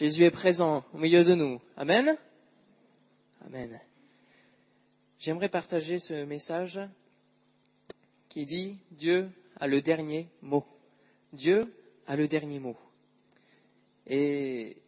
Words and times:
Jésus 0.00 0.24
est 0.24 0.30
présent 0.30 0.82
au 0.94 0.96
milieu 0.96 1.24
de 1.24 1.34
nous. 1.34 1.60
Amen. 1.76 2.16
Amen. 3.44 3.78
J'aimerais 5.18 5.50
partager 5.50 5.98
ce 5.98 6.24
message 6.24 6.80
qui 8.30 8.46
dit 8.46 8.78
Dieu 8.92 9.28
a 9.56 9.66
le 9.66 9.82
dernier 9.82 10.30
mot. 10.40 10.64
Dieu 11.34 11.70
a 12.06 12.16
le 12.16 12.28
dernier 12.28 12.60
mot. 12.60 12.78
Et 14.06 14.78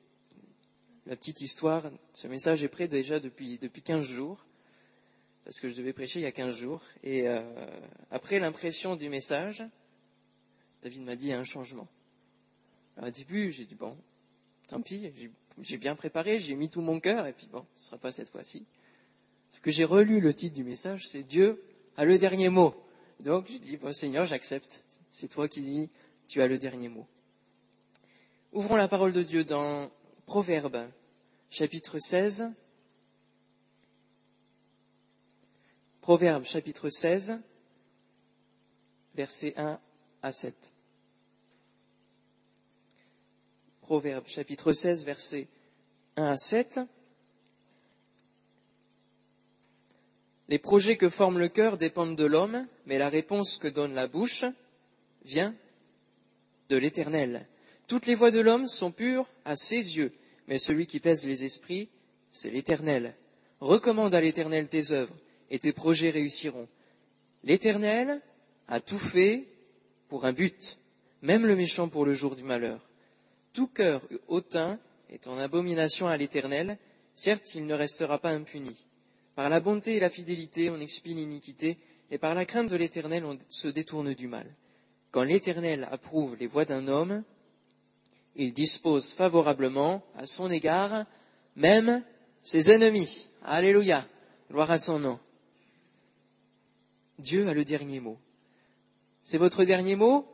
la 1.05 1.15
petite 1.15 1.43
histoire, 1.43 1.91
ce 2.15 2.27
message 2.27 2.65
est 2.65 2.69
prêt 2.69 2.89
déjà 2.89 3.21
depuis, 3.21 3.59
depuis 3.59 3.83
15 3.83 4.07
jours, 4.07 4.47
parce 5.45 5.61
que 5.61 5.69
je 5.69 5.75
devais 5.75 5.93
prêcher 5.93 6.21
il 6.21 6.23
y 6.23 6.27
a 6.27 6.33
15 6.33 6.57
jours. 6.57 6.81
Et 7.03 7.29
euh, 7.29 7.43
après 8.11 8.39
l'impression 8.39 8.97
du 8.97 9.11
message, 9.11 9.63
David 10.83 11.03
m'a 11.03 11.17
dit 11.17 11.35
un 11.35 11.45
changement. 11.45 11.89
Alors, 12.97 13.11
au 13.11 13.13
début, 13.13 13.53
j'ai 13.53 13.67
dit 13.67 13.75
bon, 13.75 13.95
tant 14.73 14.81
pis, 14.81 15.13
j'ai 15.61 15.77
bien 15.77 15.95
préparé, 15.95 16.41
j'ai 16.41 16.55
mis 16.55 16.71
tout 16.71 16.81
mon 16.81 16.99
cœur, 16.99 17.27
et 17.27 17.35
puis 17.35 17.47
bon, 17.47 17.67
ce 17.75 17.83
ne 17.83 17.85
sera 17.85 17.99
pas 17.99 18.11
cette 18.11 18.31
fois-ci. 18.31 18.65
Ce 19.51 19.61
que 19.61 19.71
j'ai 19.71 19.85
relu 19.85 20.19
le 20.19 20.33
titre 20.33 20.55
du 20.55 20.65
message, 20.65 21.07
c'est 21.07 21.23
Dieu 21.23 21.63
a 21.99 22.07
le 22.07 22.19
dernier 22.19 22.49
mot. 22.49 22.75
Donc 23.21 23.49
j'ai 23.51 23.59
dit, 23.59 23.77
bon 23.77 23.93
Seigneur, 23.93 24.25
j'accepte. 24.25 24.83
C'est 25.11 25.29
toi 25.29 25.47
qui 25.47 25.61
dis, 25.61 25.91
tu 26.27 26.41
as 26.41 26.49
le 26.49 26.57
dernier 26.57 26.89
mot. 26.89 27.07
Ouvrons 28.53 28.77
la 28.77 28.89
parole 28.89 29.13
de 29.13 29.23
Dieu 29.23 29.45
dans 29.45 29.91
Proverbes, 30.25 30.89
chapitre 31.51 31.99
16. 31.99 32.51
Proverbes, 36.01 36.45
chapitre 36.45 36.89
16, 36.89 37.43
versets 39.15 39.53
1 39.59 39.79
à 40.23 40.33
7. 40.33 40.73
Proverbes, 43.93 44.27
chapitre 44.27 44.73
16, 44.73 45.05
versets 45.05 45.49
1 46.17 46.25
à 46.25 46.39
7. 46.39 46.81
Les 50.49 50.59
projets 50.59 50.97
que 50.97 51.11
forme 51.11 51.39
le 51.39 51.51
cœur 51.51 51.77
dépendent 51.77 52.17
de 52.17 52.25
l'homme, 52.25 52.67
mais 52.87 52.97
la 52.97 53.11
réponse 53.11 53.59
que 53.59 53.69
donne 53.69 53.93
la 53.93 54.07
bouche 54.07 54.47
vient 55.27 55.55
de 56.71 56.79
l'Éternel. 56.79 57.47
Toutes 57.87 58.07
les 58.07 58.15
voies 58.15 58.31
de 58.31 58.41
l'homme 58.41 58.67
sont 58.67 58.93
pures 58.93 59.29
à 59.45 59.57
ses 59.57 59.99
yeux, 59.99 60.15
mais 60.49 60.59
celui 60.59 60.87
qui 60.87 60.99
pèse 60.99 61.27
les 61.27 61.45
esprits, 61.45 61.91
c'est 62.31 62.49
l'Éternel. 62.49 63.15
Recommande 63.61 64.15
à 64.15 64.23
l'Éternel 64.23 64.69
tes 64.69 64.93
œuvres, 64.93 65.19
et 65.51 65.59
tes 65.59 65.75
projets 65.75 66.09
réussiront. 66.09 66.67
L'Éternel 67.45 68.23
a 68.69 68.81
tout 68.81 68.99
fait 68.99 69.49
pour 70.09 70.25
un 70.25 70.33
but, 70.33 70.79
même 71.21 71.45
le 71.45 71.57
méchant 71.57 71.91
pour 71.91 72.07
le 72.07 72.15
jour 72.15 72.37
du 72.37 72.45
malheur. 72.45 72.89
Tout 73.53 73.69
cœur 73.69 74.03
hautain 74.29 74.79
est 75.11 75.27
en 75.27 75.39
abomination 75.39 76.09
à 76.09 76.17
l'Éternel, 76.17 76.79
certes 77.15 77.55
il 77.55 77.67
ne 77.67 77.75
restera 77.75 78.19
pas 78.19 78.33
impuni. 78.33 78.87
Par 79.35 79.49
la 79.49 79.61
bonté 79.61 79.97
et 79.97 80.01
la 80.01 80.11
fidélité, 80.11 80.71
on 80.71 80.81
expie 80.81 81.15
l'iniquité, 81.15 81.79
et 82.11 82.19
par 82.19 82.35
la 82.35 82.45
crainte 82.45 82.69
de 82.69 82.77
l'Éternel, 82.77 83.25
on 83.25 83.39
se 83.49 83.69
détourne 83.69 84.15
du 84.15 84.29
mal. 84.29 84.47
Quand 85.11 85.23
l'Éternel 85.23 85.89
approuve 85.91 86.37
les 86.37 86.47
voies 86.47 86.65
d'un 86.65 86.89
homme, 86.89 87.23
il 88.37 88.53
dispose 88.53 89.11
favorablement 89.11 90.03
à 90.17 90.27
son 90.27 90.51
égard 90.51 91.05
même 91.57 92.03
ses 92.41 92.71
ennemis. 92.71 93.29
Alléluia. 93.43 94.07
Gloire 94.51 94.71
à 94.71 94.79
son 94.79 94.99
nom. 94.99 95.19
Dieu 97.19 97.49
a 97.49 97.55
le 97.55 97.65
dernier 97.65 98.01
mot. 98.01 98.19
C'est 99.23 99.39
votre 99.39 99.65
dernier 99.65 99.97
mot? 99.97 100.27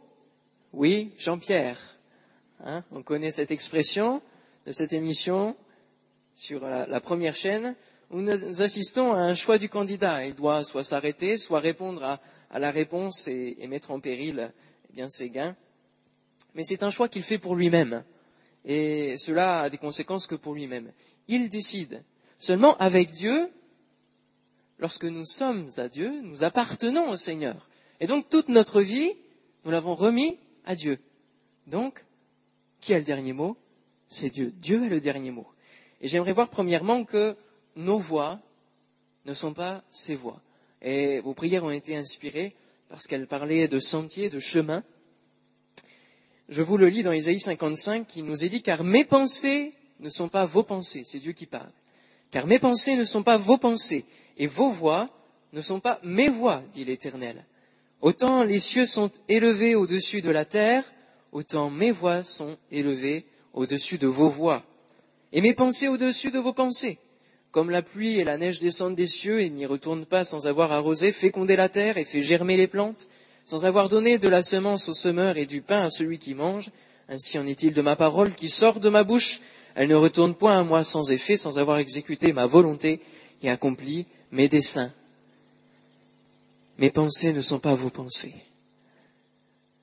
Oui, 0.73 1.13
Jean-Pierre. 1.19 1.98
Hein, 2.65 2.83
on 2.91 3.03
connaît 3.03 3.31
cette 3.31 3.51
expression 3.51 4.21
de 4.67 4.73
cette 4.73 4.93
émission 4.93 5.57
sur 6.35 6.63
la, 6.63 7.01
première 7.01 7.35
chaîne 7.35 7.77
où 8.11 8.21
nous 8.21 8.63
assistons 8.63 9.13
à 9.13 9.19
un 9.19 9.35
choix 9.35 9.59
du 9.59 9.69
candidat. 9.69 10.27
Il 10.27 10.35
doit 10.35 10.65
soit 10.65 10.85
s'arrêter, 10.85 11.39
soit 11.39 11.61
répondre 11.61 12.03
à, 12.51 12.59
la 12.59 12.71
réponse 12.71 13.29
et, 13.29 13.57
et, 13.61 13.69
mettre 13.69 13.91
en 13.91 14.01
péril 14.01 14.53
eh 14.91 14.93
bien, 14.93 15.09
ses 15.09 15.31
gains. 15.31 15.57
Mais 16.55 16.65
c'est 16.65 16.83
un 16.83 16.91
choix 16.91 17.09
qu'il 17.09 17.23
fait 17.23 17.39
pour 17.39 17.55
lui-même. 17.55 18.03
Et 18.65 19.17
cela 19.19 19.63
a 19.63 19.71
des 19.71 19.79
conséquences 19.79 20.27
que 20.27 20.35
pour 20.35 20.55
lui-même. 20.55 20.93
Il 21.29 21.49
décide. 21.51 22.03
Seulement 22.39 22.77
avec 22.79 23.13
Dieu, 23.13 23.51
lorsque 24.79 25.05
nous 25.05 25.25
sommes 25.25 25.69
à 25.77 25.89
Dieu, 25.89 26.13
nous 26.23 26.45
appartenons 26.45 27.09
au 27.09 27.17
Seigneur. 27.17 27.69
Et 28.01 28.07
donc 28.07 28.29
toute 28.31 28.49
notre 28.49 28.81
vie, 28.81 29.13
nous 29.65 29.71
l'avons 29.71 29.95
remis 29.95 30.39
à 30.65 30.75
Dieu. 30.75 30.99
Donc, 31.67 32.05
qui 32.81 32.95
a 32.95 32.99
le 32.99 33.05
dernier 33.05 33.33
mot? 33.33 33.57
C'est 34.09 34.31
Dieu. 34.31 34.53
Dieu 34.57 34.83
a 34.83 34.89
le 34.89 35.01
dernier 35.01 35.31
mot. 35.31 35.47
Et 36.01 36.09
j'aimerais 36.09 36.33
voir 36.33 36.49
premièrement 36.49 37.05
que 37.05 37.37
nos 37.77 37.99
voix 37.99 38.41
ne 39.27 39.35
sont 39.35 39.53
pas 39.53 39.83
ses 39.91 40.15
voix. 40.15 40.41
Et 40.83 41.21
vos 41.21 41.35
prières 41.35 41.65
ont 41.65 41.71
été 41.71 41.97
inspirées 41.97 42.55
parce 42.89 43.07
qu'elles 43.07 43.27
parlaient 43.27 43.69
de 43.69 43.81
sentiers, 43.81 44.31
de 44.31 44.41
chemins. 44.41 44.83
Je 46.49 46.63
vous 46.63 46.79
le 46.79 46.89
lis 46.89 47.03
dans 47.03 47.13
Isaïe 47.13 47.41
55 47.41 48.07
qui 48.07 48.23
nous 48.23 48.45
est 48.45 48.49
dit 48.49 48.63
car 48.63 48.85
mes 48.85 49.05
pensées 49.05 49.75
ne 50.01 50.09
sont 50.09 50.29
pas 50.29 50.45
vos 50.45 50.63
pensées, 50.63 51.03
c'est 51.05 51.19
Dieu 51.19 51.33
qui 51.33 51.47
parle. 51.47 51.71
Car 52.31 52.47
mes 52.47 52.59
pensées 52.59 52.97
ne 52.97 53.05
sont 53.05 53.23
pas 53.23 53.37
vos 53.37 53.59
pensées 53.59 54.05
et 54.37 54.47
vos 54.47 54.71
voix 54.71 55.11
ne 55.53 55.61
sont 55.61 55.81
pas 55.81 55.99
mes 56.03 56.29
voix, 56.29 56.63
dit 56.73 56.85
l'Éternel. 56.85 57.45
Autant 58.01 58.45
les 58.45 58.61
cieux 58.61 58.87
sont 58.87 59.11
élevés 59.29 59.75
au-dessus 59.75 60.23
de 60.23 60.31
la 60.31 60.45
terre, 60.45 60.85
autant 61.33 61.71
mes 61.71 61.91
voix 61.91 62.25
sont 62.25 62.57
élevées 62.71 63.25
au-dessus 63.55 63.99
de 63.99 64.07
vos 64.07 64.29
voix, 64.29 64.63
et 65.33 65.41
mes 65.41 65.55
pensées 65.55 65.89
au-dessus 65.89 66.31
de 66.31 66.39
vos 66.39 66.53
pensées. 66.53 66.99
Comme 67.51 67.71
la 67.71 67.83
pluie 67.83 68.19
et 68.19 68.25
la 68.25 68.37
neige 68.37 68.61
descendent 68.61 68.95
des 68.95 69.07
cieux 69.07 69.41
et 69.41 69.49
n'y 69.49 69.67
retournent 69.67 70.05
pas 70.05 70.25
sans 70.25 70.47
avoir 70.47 70.73
arrosé, 70.73 71.13
fécondé 71.13 71.57
la 71.57 71.69
terre 71.69 71.97
et 71.97 72.05
fait 72.05 72.23
germer 72.23 72.57
les 72.57 72.67
plantes, 72.67 73.09
sans 73.45 73.65
avoir 73.65 73.89
donné 73.89 74.19
de 74.19 74.29
la 74.29 74.43
semence 74.43 74.89
au 74.89 74.95
semeur 74.95 75.39
et 75.39 75.47
du 75.47 75.63
pain 75.63 75.85
à 75.85 75.91
celui 75.91 76.19
qui 76.19 76.35
mange, 76.35 76.71
ainsi 77.09 77.39
en 77.39 77.47
est-il 77.47 77.73
de 77.73 77.81
ma 77.81 77.97
parole 77.97 78.35
qui 78.35 78.51
sort 78.51 78.81
de 78.81 78.91
ma 78.91 79.05
bouche. 79.05 79.41
Elle 79.75 79.89
ne 79.89 79.95
retourne 79.95 80.35
point 80.35 80.59
à 80.59 80.63
moi 80.63 80.85
sans 80.85 81.11
effet, 81.11 81.37
sans 81.39 81.59
avoir 81.59 81.79
exécuté 81.79 82.35
ma 82.35 82.47
volonté 82.47 83.01
et 83.43 83.49
accompli 83.49 84.07
mes 84.33 84.49
desseins. 84.49 84.93
Mes 86.79 86.91
pensées 86.91 87.33
ne 87.33 87.41
sont 87.41 87.59
pas 87.59 87.75
vos 87.75 87.91
pensées. 87.91 88.35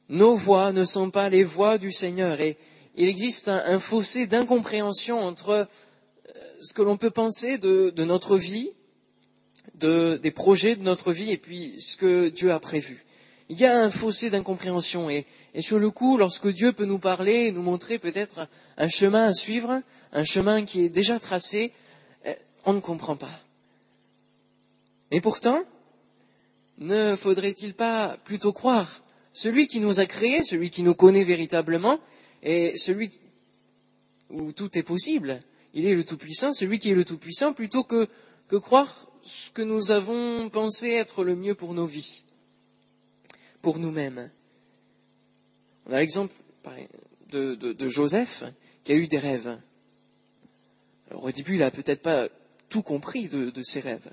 Nos 0.09 0.35
voix 0.35 0.71
ne 0.71 0.85
sont 0.85 1.09
pas 1.09 1.29
les 1.29 1.43
voix 1.43 1.77
du 1.77 1.91
Seigneur. 1.91 2.39
Et 2.41 2.57
il 2.95 3.07
existe 3.07 3.47
un, 3.47 3.79
fossé 3.79 4.27
d'incompréhension 4.27 5.19
entre 5.19 5.67
ce 6.61 6.73
que 6.73 6.81
l'on 6.81 6.97
peut 6.97 7.11
penser 7.11 7.57
de, 7.57 7.91
notre 8.03 8.37
vie, 8.37 8.71
de, 9.75 10.19
des 10.21 10.31
projets 10.31 10.75
de 10.75 10.83
notre 10.83 11.11
vie 11.11 11.31
et 11.31 11.37
puis 11.37 11.79
ce 11.79 11.97
que 11.97 12.29
Dieu 12.29 12.51
a 12.51 12.59
prévu. 12.59 13.05
Il 13.49 13.59
y 13.59 13.65
a 13.65 13.79
un 13.79 13.91
fossé 13.91 14.29
d'incompréhension 14.31 15.09
et, 15.09 15.27
et, 15.53 15.61
sur 15.61 15.77
le 15.77 15.91
coup, 15.91 16.17
lorsque 16.17 16.47
Dieu 16.47 16.71
peut 16.71 16.85
nous 16.85 16.97
parler 16.97 17.45
et 17.45 17.51
nous 17.51 17.61
montrer 17.61 17.99
peut-être 17.99 18.47
un 18.77 18.87
chemin 18.87 19.27
à 19.27 19.33
suivre, 19.33 19.81
un 20.13 20.23
chemin 20.23 20.65
qui 20.65 20.85
est 20.85 20.89
déjà 20.89 21.19
tracé, 21.19 21.71
on 22.65 22.73
ne 22.73 22.79
comprend 22.79 23.15
pas. 23.15 23.39
Mais 25.11 25.21
pourtant, 25.21 25.61
ne 26.79 27.15
faudrait-il 27.15 27.73
pas 27.73 28.17
plutôt 28.23 28.51
croire 28.51 29.04
celui 29.35 29.67
qui 29.67 29.81
nous 29.81 29.99
a 29.99 30.05
créés, 30.05 30.43
celui 30.45 30.69
qui 30.69 30.81
nous 30.81 30.95
connaît 30.95 31.25
véritablement, 31.25 31.99
et 32.41 32.77
celui 32.77 33.11
où 34.29 34.53
tout 34.53 34.77
est 34.77 34.83
possible, 34.83 35.43
il 35.73 35.85
est 35.85 35.93
le 35.93 36.05
Tout-Puissant, 36.05 36.53
celui 36.53 36.79
qui 36.79 36.91
est 36.91 36.95
le 36.95 37.03
Tout-Puissant, 37.03 37.51
plutôt 37.51 37.83
que, 37.83 38.07
que 38.47 38.55
croire 38.55 39.11
ce 39.21 39.51
que 39.51 39.61
nous 39.61 39.91
avons 39.91 40.49
pensé 40.49 40.91
être 40.91 41.25
le 41.25 41.35
mieux 41.35 41.53
pour 41.53 41.73
nos 41.73 41.85
vies, 41.85 42.23
pour 43.61 43.77
nous-mêmes. 43.77 44.31
On 45.85 45.91
a 45.91 45.99
l'exemple 45.99 46.33
de, 47.29 47.55
de, 47.55 47.89
Joseph 47.89 48.45
qui 48.85 48.93
a 48.93 48.95
eu 48.95 49.07
des 49.09 49.19
rêves. 49.19 49.59
Alors 51.11 51.25
au 51.25 51.31
début, 51.31 51.55
il 51.55 51.59
n'a 51.59 51.71
peut-être 51.71 52.01
pas 52.01 52.29
tout 52.69 52.83
compris 52.83 53.27
de, 53.27 53.49
de 53.49 53.63
ses 53.63 53.81
rêves. 53.81 54.09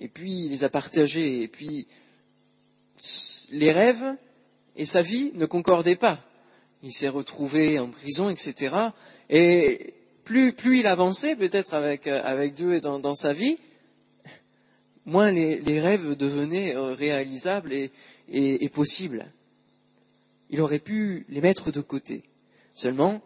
Et 0.00 0.08
puis, 0.08 0.46
il 0.46 0.50
les 0.50 0.64
a 0.64 0.68
partagés. 0.68 1.42
Et 1.42 1.48
puis, 1.48 1.86
les 3.52 3.70
rêves 3.70 4.16
et 4.76 4.84
sa 4.86 5.02
vie 5.02 5.32
ne 5.34 5.46
concordaient 5.46 5.96
pas. 5.96 6.22
Il 6.82 6.92
s'est 6.92 7.08
retrouvé 7.08 7.78
en 7.78 7.88
prison, 7.88 8.28
etc. 8.30 8.74
Et 9.30 9.94
plus, 10.24 10.52
plus 10.52 10.80
il 10.80 10.86
avançait 10.86 11.36
peut-être 11.36 11.74
avec, 11.74 12.06
avec 12.06 12.54
Dieu 12.54 12.74
et 12.74 12.80
dans, 12.80 12.98
dans, 12.98 13.14
sa 13.14 13.32
vie, 13.32 13.58
moins 15.04 15.32
les, 15.32 15.58
les 15.60 15.80
rêves 15.80 16.16
devenaient 16.16 16.76
réalisables 16.76 17.72
et, 17.72 17.90
et, 18.28 18.64
et, 18.64 18.68
possibles. 18.68 19.26
Il 20.50 20.60
aurait 20.60 20.78
pu 20.78 21.24
les 21.28 21.40
mettre 21.40 21.72
de 21.72 21.80
côté. 21.80 22.22
Seulement, 22.74 23.22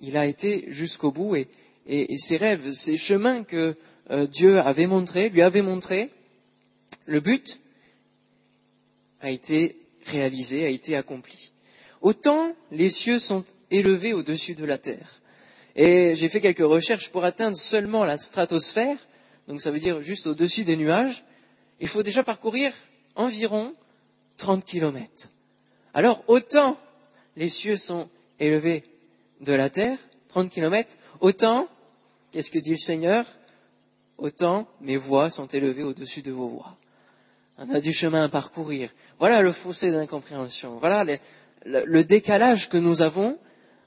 il 0.00 0.16
a 0.16 0.26
été 0.26 0.64
jusqu'au 0.68 1.12
bout 1.12 1.36
et, 1.36 1.48
et, 1.86 2.18
ces 2.18 2.36
rêves, 2.36 2.72
ces 2.72 2.96
chemins 2.96 3.44
que 3.44 3.76
euh, 4.10 4.26
Dieu 4.26 4.58
avait 4.58 4.86
montrés, 4.86 5.28
lui 5.28 5.42
avait 5.42 5.62
montrés, 5.62 6.10
le 7.06 7.20
but 7.20 7.60
a 9.20 9.30
été 9.30 9.76
réalisé, 10.06 10.64
a 10.64 10.68
été 10.68 10.96
accompli. 10.96 11.52
Autant 12.00 12.54
les 12.70 12.90
cieux 12.90 13.18
sont 13.18 13.44
élevés 13.70 14.12
au-dessus 14.12 14.54
de 14.54 14.64
la 14.64 14.78
terre. 14.78 15.20
Et 15.74 16.14
j'ai 16.16 16.28
fait 16.28 16.40
quelques 16.40 16.58
recherches 16.58 17.10
pour 17.10 17.24
atteindre 17.24 17.56
seulement 17.56 18.04
la 18.04 18.16
stratosphère, 18.16 18.96
donc 19.48 19.60
ça 19.60 19.70
veut 19.70 19.78
dire 19.78 20.00
juste 20.02 20.26
au-dessus 20.26 20.64
des 20.64 20.76
nuages, 20.76 21.24
il 21.80 21.88
faut 21.88 22.02
déjà 22.02 22.22
parcourir 22.22 22.72
environ 23.14 23.74
30 24.38 24.64
kilomètres. 24.64 25.30
Alors 25.92 26.24
autant 26.28 26.78
les 27.36 27.50
cieux 27.50 27.76
sont 27.76 28.08
élevés 28.40 28.84
de 29.40 29.52
la 29.52 29.68
terre, 29.68 29.98
30 30.28 30.50
kilomètres, 30.50 30.96
autant, 31.20 31.68
qu'est-ce 32.32 32.50
que 32.50 32.58
dit 32.58 32.70
le 32.70 32.76
Seigneur? 32.76 33.24
Autant 34.18 34.66
mes 34.80 34.96
voix 34.96 35.30
sont 35.30 35.46
élevées 35.46 35.82
au-dessus 35.82 36.22
de 36.22 36.32
vos 36.32 36.48
voix. 36.48 36.76
On 37.58 37.70
a 37.70 37.80
du 37.80 37.92
chemin 37.92 38.24
à 38.24 38.28
parcourir. 38.28 38.90
Voilà 39.18 39.42
le 39.42 39.52
fossé 39.52 39.90
d'incompréhension. 39.90 40.76
Voilà 40.78 41.04
le, 41.64 42.04
décalage 42.04 42.68
que 42.68 42.76
nous 42.76 43.02
avons 43.02 43.38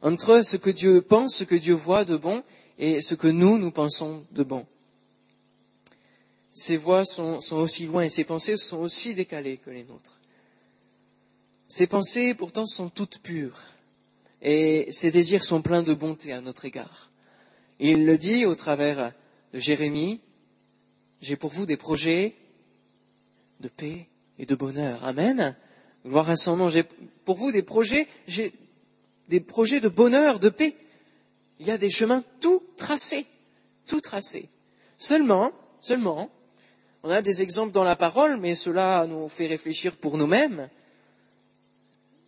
entre 0.01 0.41
ce 0.43 0.57
que 0.57 0.69
Dieu 0.69 1.01
pense, 1.01 1.35
ce 1.35 1.43
que 1.43 1.55
Dieu 1.55 1.73
voit 1.73 2.05
de 2.05 2.17
bon, 2.17 2.43
et 2.79 3.01
ce 3.01 3.13
que 3.13 3.27
nous, 3.27 3.57
nous 3.57 3.71
pensons 3.71 4.25
de 4.31 4.43
bon. 4.43 4.65
Ses 6.51 6.77
voix 6.77 7.05
sont, 7.05 7.41
sont 7.41 7.57
aussi 7.57 7.85
loin 7.85 8.03
et 8.03 8.09
ses 8.09 8.23
pensées 8.23 8.57
sont 8.57 8.77
aussi 8.77 9.13
décalées 9.13 9.57
que 9.57 9.69
les 9.69 9.83
nôtres. 9.83 10.19
Ses 11.67 11.85
pensées, 11.85 12.33
pourtant, 12.33 12.65
sont 12.65 12.89
toutes 12.89 13.19
pures 13.19 13.59
et 14.41 14.87
ses 14.89 15.11
désirs 15.11 15.43
sont 15.43 15.61
pleins 15.61 15.83
de 15.83 15.93
bonté 15.93 16.31
à 16.33 16.41
notre 16.41 16.65
égard. 16.65 17.11
il 17.79 18.05
le 18.05 18.17
dit 18.17 18.45
au 18.45 18.55
travers 18.55 19.13
de 19.53 19.59
Jérémie, 19.59 20.21
j'ai 21.21 21.35
pour 21.35 21.51
vous 21.51 21.65
des 21.65 21.77
projets 21.77 22.35
de 23.59 23.67
paix 23.67 24.07
et 24.37 24.45
de 24.45 24.55
bonheur. 24.55 25.03
Amen. 25.03 25.55
Gloire 26.05 26.29
à 26.29 26.35
son 26.35 26.57
nom. 26.57 26.69
J'ai 26.69 26.83
pour 27.25 27.37
vous 27.37 27.51
des 27.51 27.63
projets, 27.63 28.07
j'ai 28.27 28.53
des 29.27 29.39
projets 29.39 29.79
de 29.79 29.89
bonheur, 29.89 30.39
de 30.39 30.49
paix. 30.49 30.75
Il 31.59 31.67
y 31.67 31.71
a 31.71 31.77
des 31.77 31.89
chemins 31.89 32.23
tout 32.39 32.63
tracés, 32.77 33.25
tout 33.85 34.01
tracés. 34.01 34.49
Seulement, 34.97 35.51
seulement, 35.81 36.29
on 37.03 37.09
a 37.09 37.21
des 37.21 37.41
exemples 37.41 37.71
dans 37.71 37.83
la 37.83 37.95
parole, 37.95 38.37
mais 38.37 38.55
cela 38.55 39.05
nous 39.07 39.29
fait 39.29 39.47
réfléchir 39.47 39.95
pour 39.95 40.17
nous-mêmes. 40.17 40.69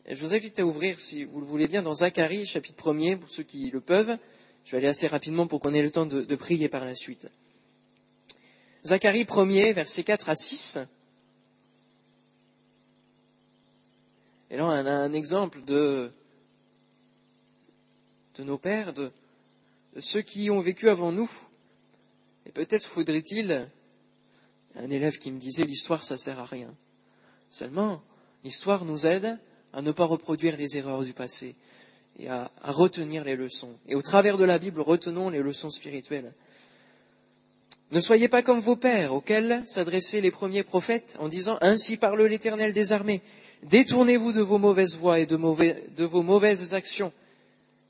Je 0.07 0.25
vous 0.25 0.33
invite 0.33 0.59
à 0.59 0.65
ouvrir, 0.65 0.99
si 0.99 1.23
vous 1.23 1.39
le 1.39 1.45
voulez 1.45 1.67
bien, 1.67 1.81
dans 1.81 1.93
Zacharie, 1.93 2.45
chapitre 2.45 2.91
1er, 2.91 3.17
pour 3.17 3.29
ceux 3.29 3.43
qui 3.43 3.69
le 3.69 3.79
peuvent. 3.79 4.17
Je 4.65 4.71
vais 4.71 4.77
aller 4.77 4.87
assez 4.87 5.07
rapidement 5.07 5.47
pour 5.47 5.59
qu'on 5.59 5.73
ait 5.73 5.81
le 5.81 5.91
temps 5.91 6.05
de, 6.05 6.21
de, 6.21 6.35
prier 6.35 6.69
par 6.69 6.85
la 6.85 6.95
suite. 6.95 7.29
Zacharie 8.85 9.23
1er, 9.23 9.73
versets 9.73 10.03
4 10.03 10.29
à 10.29 10.35
6. 10.35 10.79
Et 14.51 14.57
là, 14.57 14.65
on 14.65 14.69
a 14.69 14.91
un 14.91 15.13
exemple 15.13 15.63
de, 15.63 16.11
de 18.35 18.43
nos 18.43 18.57
pères, 18.57 18.93
de, 18.93 19.09
de 19.95 20.01
ceux 20.01 20.21
qui 20.21 20.49
ont 20.49 20.59
vécu 20.59 20.89
avant 20.89 21.13
nous. 21.13 21.31
Et 22.45 22.51
peut-être 22.51 22.85
faudrait-il, 22.85 23.69
un 24.75 24.89
élève 24.89 25.17
qui 25.19 25.31
me 25.31 25.39
disait 25.39 25.63
l'histoire 25.63 26.03
ça 26.03 26.17
sert 26.17 26.37
à 26.37 26.45
rien. 26.45 26.75
Seulement, 27.49 28.03
l'histoire 28.43 28.83
nous 28.83 29.05
aide 29.05 29.39
à 29.71 29.81
ne 29.81 29.93
pas 29.93 30.03
reproduire 30.03 30.57
les 30.57 30.75
erreurs 30.75 31.05
du 31.05 31.13
passé 31.13 31.55
et 32.19 32.27
à, 32.27 32.51
à, 32.61 32.73
retenir 32.73 33.23
les 33.23 33.37
leçons. 33.37 33.73
Et 33.87 33.95
au 33.95 34.01
travers 34.01 34.37
de 34.37 34.43
la 34.43 34.59
Bible, 34.59 34.81
retenons 34.81 35.29
les 35.29 35.41
leçons 35.41 35.69
spirituelles. 35.69 36.33
Ne 37.91 38.01
soyez 38.01 38.27
pas 38.27 38.41
comme 38.41 38.59
vos 38.59 38.75
pères, 38.75 39.13
auxquels 39.13 39.63
s'adressaient 39.65 40.21
les 40.21 40.31
premiers 40.31 40.63
prophètes, 40.63 41.15
en 41.19 41.29
disant 41.29 41.57
Ainsi 41.61 41.95
parle 41.95 42.21
l'Éternel 42.23 42.73
des 42.73 42.91
armées. 42.91 43.21
Détournez-vous 43.63 44.31
de 44.31 44.41
vos 44.41 44.57
mauvaises 44.57 44.97
voies 44.97 45.19
et 45.19 45.25
de, 45.25 45.35
vos 45.35 46.23
mauvaises 46.23 46.73
actions. 46.73 47.13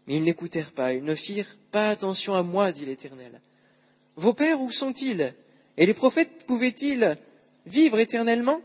Mais 0.08 0.16
ils 0.16 0.24
n'écoutèrent 0.24 0.72
pas, 0.72 0.94
ils 0.94 1.04
ne 1.04 1.16
firent 1.16 1.58
pas 1.72 1.90
attention 1.90 2.36
à 2.36 2.44
moi, 2.44 2.72
dit 2.72 2.86
l'Éternel. 2.86 3.40
Vos 4.16 4.34
pères, 4.34 4.62
où 4.62 4.72
sont-ils? 4.72 5.34
Et 5.78 5.86
les 5.86 5.94
prophètes 5.94 6.46
pouvaient-ils 6.46 7.18
vivre 7.66 8.00
éternellement? 8.00 8.62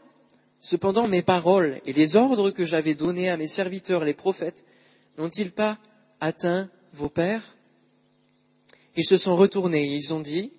Cependant, 0.61 1.07
mes 1.07 1.23
paroles 1.23 1.81
et 1.87 1.93
les 1.93 2.17
ordres 2.17 2.51
que 2.51 2.65
j'avais 2.65 2.95
donnés 2.95 3.31
à 3.31 3.37
mes 3.37 3.47
serviteurs 3.47 4.05
les 4.05 4.15
prophètes 4.15 4.67
n'ont-ils 5.19 5.53
pas 5.53 5.79
atteint 6.21 6.69
vos 6.93 7.09
pères? 7.09 7.57
Ils 8.97 9.05
se 9.05 9.19
sont 9.19 9.37
retournés 9.37 9.85
et 9.85 9.95
ils 9.95 10.15
ont 10.15 10.21
dit, 10.21 10.51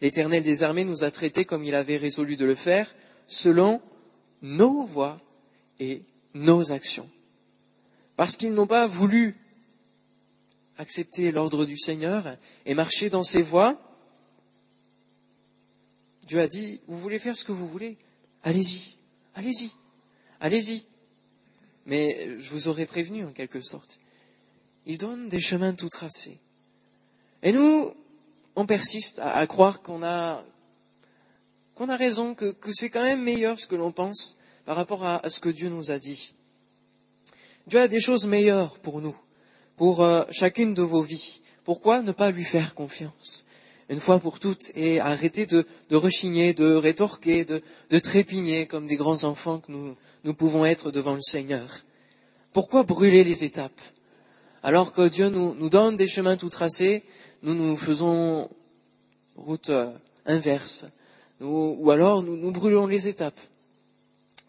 L'Éternel 0.00 0.42
des 0.42 0.62
armées 0.62 0.84
nous 0.84 1.04
a 1.04 1.10
traités 1.10 1.44
comme 1.44 1.64
il 1.64 1.74
avait 1.74 1.98
résolu 1.98 2.36
de 2.36 2.46
le 2.46 2.54
faire, 2.54 2.94
selon 3.26 3.80
nos 4.42 4.82
voies 4.82 5.20
et 5.80 6.04
nos 6.34 6.70
actions. 6.70 7.10
Parce 8.16 8.36
qu'ils 8.36 8.52
n'ont 8.52 8.66
pas 8.66 8.86
voulu 8.86 9.36
accepter 10.76 11.32
l'ordre 11.32 11.64
du 11.64 11.78
Seigneur 11.78 12.36
et 12.66 12.74
marcher 12.74 13.10
dans 13.10 13.24
ses 13.24 13.42
voies, 13.42 13.80
Dieu 16.26 16.38
a 16.38 16.46
dit, 16.46 16.80
vous 16.86 16.98
voulez 16.98 17.18
faire 17.18 17.34
ce 17.34 17.44
que 17.44 17.52
vous 17.52 17.66
voulez, 17.66 17.98
allez-y, 18.42 18.96
allez-y, 19.34 19.72
allez-y. 20.38 20.86
Mais 21.86 22.38
je 22.38 22.50
vous 22.50 22.68
aurais 22.68 22.86
prévenu 22.86 23.24
en 23.24 23.32
quelque 23.32 23.60
sorte. 23.60 23.98
Il 24.86 24.98
donne 24.98 25.28
des 25.28 25.40
chemins 25.40 25.74
tout 25.74 25.88
tracés. 25.88 26.38
Et 27.42 27.52
nous, 27.52 27.92
on 28.54 28.66
persiste 28.66 29.18
à, 29.18 29.44
croire 29.46 29.82
qu'on 29.82 30.02
a, 30.02 30.44
qu'on 31.74 31.88
a 31.88 31.96
raison, 31.96 32.34
que 32.34 32.54
c'est 32.72 32.90
quand 32.90 33.02
même 33.02 33.22
meilleur 33.22 33.58
ce 33.58 33.66
que 33.66 33.76
l'on 33.76 33.92
pense 33.92 34.36
par 34.70 34.76
rapport 34.76 35.04
à, 35.04 35.28
ce 35.28 35.40
que 35.40 35.48
Dieu 35.48 35.68
nous 35.68 35.90
a 35.90 35.98
dit. 35.98 36.32
Dieu 37.66 37.80
a 37.80 37.88
des 37.88 37.98
choses 37.98 38.28
meilleures 38.28 38.78
pour 38.78 39.00
nous, 39.00 39.16
pour 39.76 40.00
euh, 40.00 40.22
chacune 40.30 40.74
de 40.74 40.82
vos 40.82 41.02
vies. 41.02 41.40
Pourquoi 41.64 42.02
ne 42.02 42.12
pas 42.12 42.30
lui 42.30 42.44
faire 42.44 42.76
confiance 42.76 43.46
une 43.88 43.98
fois 43.98 44.20
pour 44.20 44.38
toutes 44.38 44.70
et 44.76 45.00
arrêter 45.00 45.46
de, 45.46 45.66
rechigner, 45.90 46.54
de 46.54 46.72
rétorquer, 46.72 47.44
de, 47.44 47.98
trépigner 47.98 48.68
comme 48.68 48.86
des 48.86 48.94
grands 48.94 49.24
enfants 49.24 49.58
que 49.58 49.72
nous, 49.72 50.34
pouvons 50.34 50.64
être 50.64 50.92
devant 50.92 51.14
le 51.14 51.20
Seigneur? 51.20 51.80
Pourquoi 52.52 52.84
brûler 52.84 53.24
les 53.24 53.42
étapes? 53.42 53.80
Alors 54.62 54.92
que 54.92 55.08
Dieu 55.08 55.30
nous, 55.30 55.68
donne 55.68 55.96
des 55.96 56.06
chemins 56.06 56.36
tout 56.36 56.48
tracés, 56.48 57.02
nous 57.42 57.54
nous 57.54 57.76
faisons 57.76 58.48
route 59.34 59.70
euh, 59.70 59.90
inverse, 60.26 60.86
ou 61.40 61.90
alors 61.90 62.22
nous 62.22 62.52
brûlons 62.52 62.86
les 62.86 63.08
étapes. 63.08 63.40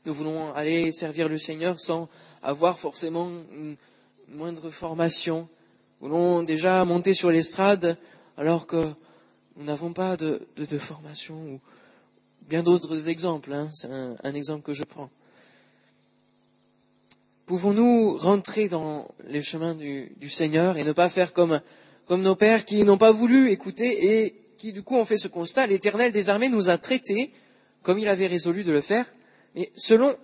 Nous 0.06 0.14
voulons 0.14 0.52
aller 0.54 0.92
servir 0.92 1.30
le 1.30 1.38
Seigneur 1.38 1.80
sans 1.80 2.10
avoir 2.42 2.80
forcément 2.80 3.30
une 3.54 3.76
moindre 4.30 4.72
formation. 4.72 5.48
Nous 6.02 6.08
voulons 6.08 6.42
déjà 6.42 6.84
monter 6.86 7.14
sur 7.14 7.30
l'estrade 7.30 7.98
alors 8.36 8.66
que 8.66 8.92
nous 9.58 9.66
n'avons 9.66 9.94
pas 9.94 10.18
de, 10.18 10.42
formation 10.80 11.36
ou 11.36 11.60
bien 12.50 12.64
d'autres 12.64 13.10
exemples. 13.10 13.54
Hein. 13.54 13.70
C'est 13.74 13.90
un, 13.92 14.34
exemple 14.34 14.64
que 14.64 14.74
je 14.74 14.84
prends. 14.84 15.12
Pouvons-nous 17.46 18.18
rentrer 18.18 18.70
dans 18.70 19.08
les 19.28 19.44
chemins 19.44 19.76
du, 19.76 20.12
du, 20.18 20.30
Seigneur 20.30 20.78
et 20.78 20.84
ne 20.84 20.94
pas 20.94 21.10
faire 21.10 21.32
comme, 21.32 21.62
comme 22.08 22.24
nos 22.24 22.36
pères 22.36 22.66
qui 22.66 22.84
n'ont 22.84 22.98
pas 22.98 23.12
voulu 23.12 23.52
écouter 23.52 24.24
et 24.24 24.36
qui 24.58 24.74
du 24.74 24.82
coup 24.82 24.96
ont 24.96 25.06
fait 25.06 25.18
ce 25.18 25.28
constat 25.28 25.68
L'Éternel 25.68 26.12
des 26.12 26.30
armées 26.30 26.50
nous 26.50 26.70
a 26.70 26.78
traités 26.80 27.32
comme 27.84 28.00
il 28.00 28.08
avait 28.08 28.28
résolu 28.28 28.64
de 28.64 28.72
le 28.72 28.82
faire, 28.82 29.06
mais 29.56 29.72
selon 29.76 30.16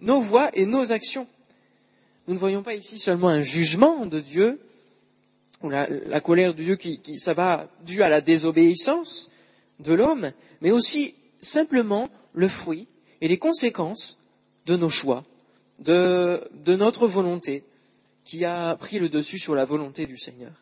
nos 0.00 0.20
voies 0.20 0.50
et 0.54 0.66
nos 0.66 0.92
actions. 0.92 1.26
Nous 2.28 2.34
ne 2.34 2.38
voyons 2.38 2.62
pas 2.62 2.74
ici 2.74 2.98
seulement 2.98 3.28
un 3.28 3.42
jugement 3.42 4.06
de 4.06 4.20
Dieu, 4.20 4.60
ou 5.62 5.70
la, 5.70 6.20
colère 6.20 6.54
de 6.54 6.62
Dieu 6.62 6.76
qui, 6.76 7.00
qui, 7.00 7.16
va 7.34 7.68
dû 7.84 8.02
à 8.02 8.08
la 8.08 8.20
désobéissance 8.20 9.30
de 9.80 9.94
l'homme, 9.94 10.30
mais 10.60 10.70
aussi 10.70 11.14
simplement 11.40 12.10
le 12.34 12.48
fruit 12.48 12.86
et 13.20 13.28
les 13.28 13.38
conséquences 13.38 14.18
de 14.66 14.76
nos 14.76 14.90
choix, 14.90 15.24
de, 15.78 16.42
de 16.64 16.74
notre 16.74 17.06
volonté 17.06 17.64
qui 18.24 18.44
a 18.44 18.74
pris 18.76 18.98
le 18.98 19.08
dessus 19.08 19.38
sur 19.38 19.54
la 19.54 19.64
volonté 19.64 20.04
du 20.06 20.18
Seigneur. 20.18 20.52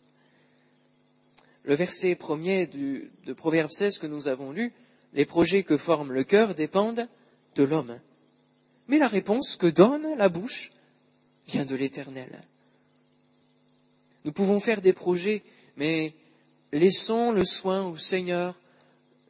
Le 1.64 1.74
verset 1.74 2.14
premier 2.14 2.66
du, 2.66 3.10
de 3.24 3.32
Proverbe 3.32 3.70
16 3.70 3.98
que 3.98 4.06
nous 4.06 4.28
avons 4.28 4.52
lu, 4.52 4.72
les 5.14 5.24
projets 5.24 5.62
que 5.62 5.78
forme 5.78 6.12
le 6.12 6.24
cœur 6.24 6.54
dépendent 6.54 7.08
de 7.54 7.64
l'homme. 7.64 7.98
Mais 8.88 8.98
la 8.98 9.08
réponse 9.08 9.56
que 9.56 9.66
donne 9.66 10.16
la 10.16 10.28
bouche 10.28 10.72
vient 11.48 11.64
de 11.64 11.74
l'Éternel. 11.74 12.42
Nous 14.24 14.32
pouvons 14.32 14.60
faire 14.60 14.80
des 14.80 14.92
projets, 14.92 15.42
mais 15.76 16.14
laissons 16.72 17.30
le 17.30 17.44
soin 17.44 17.86
au 17.86 17.96
Seigneur 17.96 18.54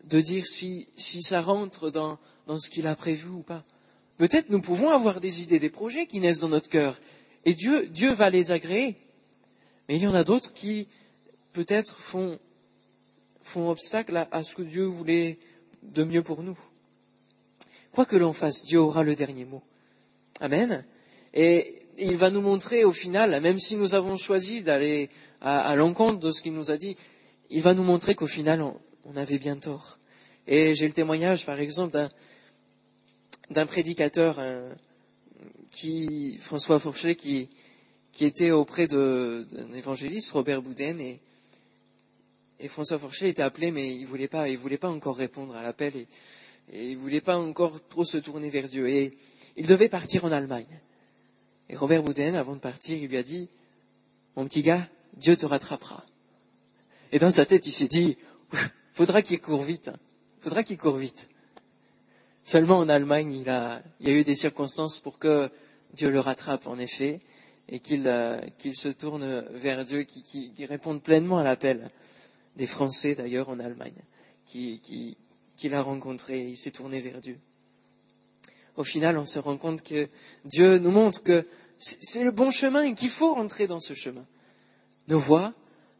de 0.04 0.21
dire 0.21 0.47
si, 0.47 0.88
si 0.97 1.23
ça 1.23 1.40
rentre 1.40 1.90
dans, 1.90 2.19
ce 2.59 2.71
qu'il 2.71 2.87
a 2.87 2.95
prévu 2.95 3.28
ou 3.28 3.43
pas. 3.43 3.64
Peut-être 4.19 4.50
nous 4.50 4.61
pouvons 4.61 4.90
avoir 4.90 5.21
des 5.21 5.43
idées, 5.43 5.59
des 5.59 5.71
projets 5.71 6.07
qui 6.07 6.21
naissent 6.21 6.40
dans 6.40 6.49
notre 6.49 6.69
cœur, 6.69 6.99
et 7.45 7.54
Dieu, 7.54 8.12
va 8.12 8.31
les 8.31 8.52
agréer. 8.52 8.97
Mais 9.88 9.97
il 9.97 10.02
y 10.02 10.07
en 10.07 10.14
a 10.14 10.25
d'autres 10.25 10.52
qui 10.52 10.87
peut-être 11.52 11.99
font, 11.99 12.38
font 13.43 13.71
obstacle 13.71 14.26
à 14.31 14.45
ce 14.45 14.54
que 14.54 14.62
Dieu 14.62 14.85
voulait 14.85 15.38
de 15.83 16.04
mieux 16.04 16.23
pour 16.23 16.43
nous. 16.43 16.59
Quoi 17.94 18.06
que 18.06 18.16
l'on 18.16 18.32
fasse, 18.32 18.64
Dieu 18.64 18.80
aura 18.80 19.04
le 19.04 19.14
dernier 19.14 19.44
mot. 19.44 19.62
Amen. 20.40 20.84
Et 21.32 21.82
il 21.96 22.16
va 22.16 22.30
nous 22.30 22.40
montrer 22.40 22.82
au 22.82 22.92
final, 22.92 23.40
même 23.40 23.60
si 23.60 23.76
nous 23.76 23.94
avons 23.94 24.16
choisi 24.16 24.64
d'aller 24.64 25.10
à, 25.40 25.76
l'encontre 25.76 26.18
de 26.18 26.32
ce 26.32 26.42
qu'il 26.42 26.54
nous 26.54 26.72
a 26.72 26.76
dit, 26.76 26.96
il 27.50 27.62
va 27.62 27.72
nous 27.72 27.84
montrer 27.84 28.16
qu'au 28.16 28.26
final, 28.26 28.60
on, 28.62 29.16
avait 29.16 29.38
bien 29.38 29.54
tort. 29.54 29.98
Et 30.48 30.74
j'ai 30.74 30.88
le 30.88 30.92
témoignage, 30.92 31.46
par 31.46 31.60
exemple, 31.60 31.96
d'un 33.50 33.66
prédicateur 33.66 34.40
qui, 35.70 36.36
François 36.40 36.80
Fourchet, 36.80 37.14
qui, 37.14 37.48
était 38.20 38.50
auprès 38.50 38.88
d'un 38.88 39.72
évangéliste, 39.72 40.32
Robert 40.32 40.62
Boudin, 40.62 40.98
et, 40.98 41.20
François 42.66 42.98
Fourchet 42.98 43.28
était 43.28 43.42
appelé, 43.42 43.70
mais 43.70 43.94
il 43.94 44.04
voulait 44.04 44.26
pas, 44.26 44.52
voulait 44.56 44.78
pas 44.78 44.90
encore 44.90 45.16
répondre 45.16 45.54
à 45.54 45.62
l'appel, 45.62 45.92
et 46.73 46.90
il 46.90 46.97
voulait 46.97 47.21
pas 47.21 47.38
encore 47.38 47.87
trop 47.88 48.04
se 48.04 48.18
tourner 48.18 48.50
vers 48.50 48.68
Dieu. 48.68 48.88
Et 48.88 49.16
il 49.56 49.66
devait 49.66 49.88
partir 49.88 50.25
en 50.25 50.33
Allemagne. 50.33 50.80
Et 51.68 51.76
Robert 51.76 52.02
Boudin, 52.02 52.35
avant 52.35 52.54
de 52.54 52.61
partir, 52.61 52.97
il 52.97 53.09
lui 53.09 53.16
a 53.16 53.23
dit, 53.23 53.49
mon 54.37 54.44
petit 54.47 54.62
gars, 54.62 54.88
Dieu 55.16 55.37
te 55.37 55.47
rattrapera. 55.47 56.04
Et 57.12 57.18
dans 57.18 57.30
sa 57.30 57.47
tête, 57.47 57.66
il 57.66 57.73
s'est 57.73 57.88
dit, 57.88 58.16
faudra 58.92 59.23
qu'il 59.23 59.40
court 59.40 59.62
vite, 59.62 59.88
hein. 59.88 59.97
faudra 60.40 60.62
qu'il 60.62 60.76
court 60.76 60.97
vite. 60.97 61.30
Seulement 62.42 62.78
en 62.78 62.88
Allemagne, 62.88 63.33
il, 63.33 63.49
a, 63.49 63.80
il 64.00 64.09
y 64.09 64.12
a 64.12 64.14
eu 64.14 64.25
des 64.25 64.37
circonstances 64.37 65.00
pour 65.00 65.18
que 65.18 65.50
Dieu 65.94 66.11
le 66.11 66.21
rattrape, 66.21 66.66
en 66.66 66.78
effet, 66.78 67.21
et 67.68 67.78
qu'il 67.78 68.06
euh, 68.06 68.38
se 68.75 68.88
tourne 68.88 69.40
vers 69.52 69.85
Dieu, 69.85 70.02
qu'il 70.02 70.66
réponde 70.66 71.02
pleinement 71.02 71.38
à 71.38 71.44
l'appel 71.44 71.90
des 72.56 72.66
Français, 72.66 73.14
d'ailleurs, 73.14 73.49
en 73.49 73.59
Allemagne, 73.61 73.94
qu'il 74.47 74.80
qui, 74.80 75.16
a 75.73 75.80
rencontré, 75.80 76.40
il 76.42 76.59
s'est 76.59 76.73
tourné 76.73 77.00
vers 77.00 77.21
Dieu. 77.21 77.38
Au 78.76 78.85
final, 78.85 79.16
on 79.16 79.25
se 79.25 79.38
rend 79.38 79.56
compte 79.56 79.83
que 79.83 80.09
Dieu 80.44 80.78
nous 80.78 80.90
montre 80.90 81.23
que 81.23 81.47
c'est 81.78 82.25
le 82.25 82.33
bon 82.33 82.50
chemin 82.50 82.83
et 82.83 82.94
qu'il 82.94 83.09
faut 83.09 83.35
rentrer 83.35 83.66
dans 83.66 83.80
ce 83.80 83.94
chemin. 83.94 84.26
Nos 85.09 85.18
voies 85.18 85.54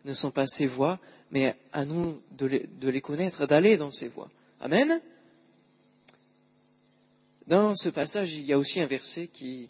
ne 0.05 0.13
sont 0.13 0.31
pas 0.31 0.47
ses 0.47 0.67
voies, 0.67 0.99
mais 1.31 1.55
à 1.73 1.85
nous 1.85 2.21
de 2.33 2.47
les, 2.47 2.69
de 2.81 2.89
les 2.89 3.01
connaître, 3.01 3.47
d'aller 3.47 3.77
dans 3.77 3.91
ces 3.91 4.09
voies. 4.09 4.29
Amen. 4.61 5.01
Dans 7.47 7.75
ce 7.75 7.89
passage, 7.89 8.35
il 8.35 8.45
y 8.45 8.53
a 8.53 8.59
aussi 8.59 8.81
un 8.81 8.87
verset 8.87 9.29
qui 9.29 9.69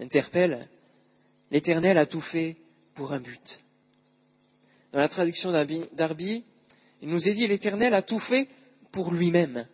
interpelle. 0.00 0.68
L'Éternel 1.50 1.98
a 1.98 2.06
tout 2.06 2.20
fait 2.20 2.56
pour 2.94 3.12
un 3.12 3.20
but. 3.20 3.62
Dans 4.92 5.00
la 5.00 5.08
traduction 5.08 5.50
d'Arby, 5.50 6.44
il 7.02 7.08
nous 7.08 7.28
est 7.28 7.34
dit 7.34 7.46
l'Éternel 7.46 7.94
a 7.94 8.02
tout 8.02 8.18
fait 8.18 8.48
pour 8.94 9.12
lui-même. 9.12 9.66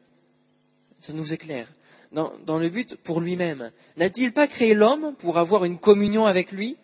Ça 0.98 1.12
nous 1.12 1.34
éclaire. 1.34 1.68
Dans, 2.10 2.32
dans 2.46 2.58
le 2.58 2.70
but 2.70 2.96
pour 2.96 3.20
lui-même. 3.20 3.70
N'a-t-il 3.98 4.32
pas 4.32 4.48
créé 4.48 4.72
l'homme 4.72 5.14
pour 5.18 5.36
avoir 5.36 5.66
une 5.66 5.78
communion 5.78 6.24
avec 6.24 6.52
lui 6.52 6.78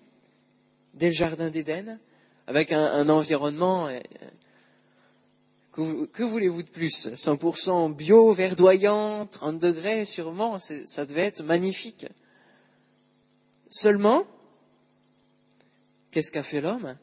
dès 0.92 1.06
le 1.06 1.12
Jardin 1.12 1.48
d'Éden 1.48 1.98
avec 2.46 2.72
un, 2.72 3.08
environnement. 3.08 3.88
Euh, 3.88 3.98
que, 6.12 6.22
voulez-vous 6.22 6.62
de 6.62 6.68
plus? 6.68 7.08
100% 7.08 7.94
bio, 7.94 8.32
verdoyant, 8.32 9.26
30 9.26 9.58
degrés 9.58 10.04
sûrement, 10.04 10.58
ça 10.58 11.06
devait 11.06 11.22
être 11.22 11.42
magnifique. 11.42 12.06
Seulement, 13.70 14.26
qu'est-ce 16.10 16.32
qu'a 16.32 16.42
fait 16.42 16.60
l'homme? 16.60 16.96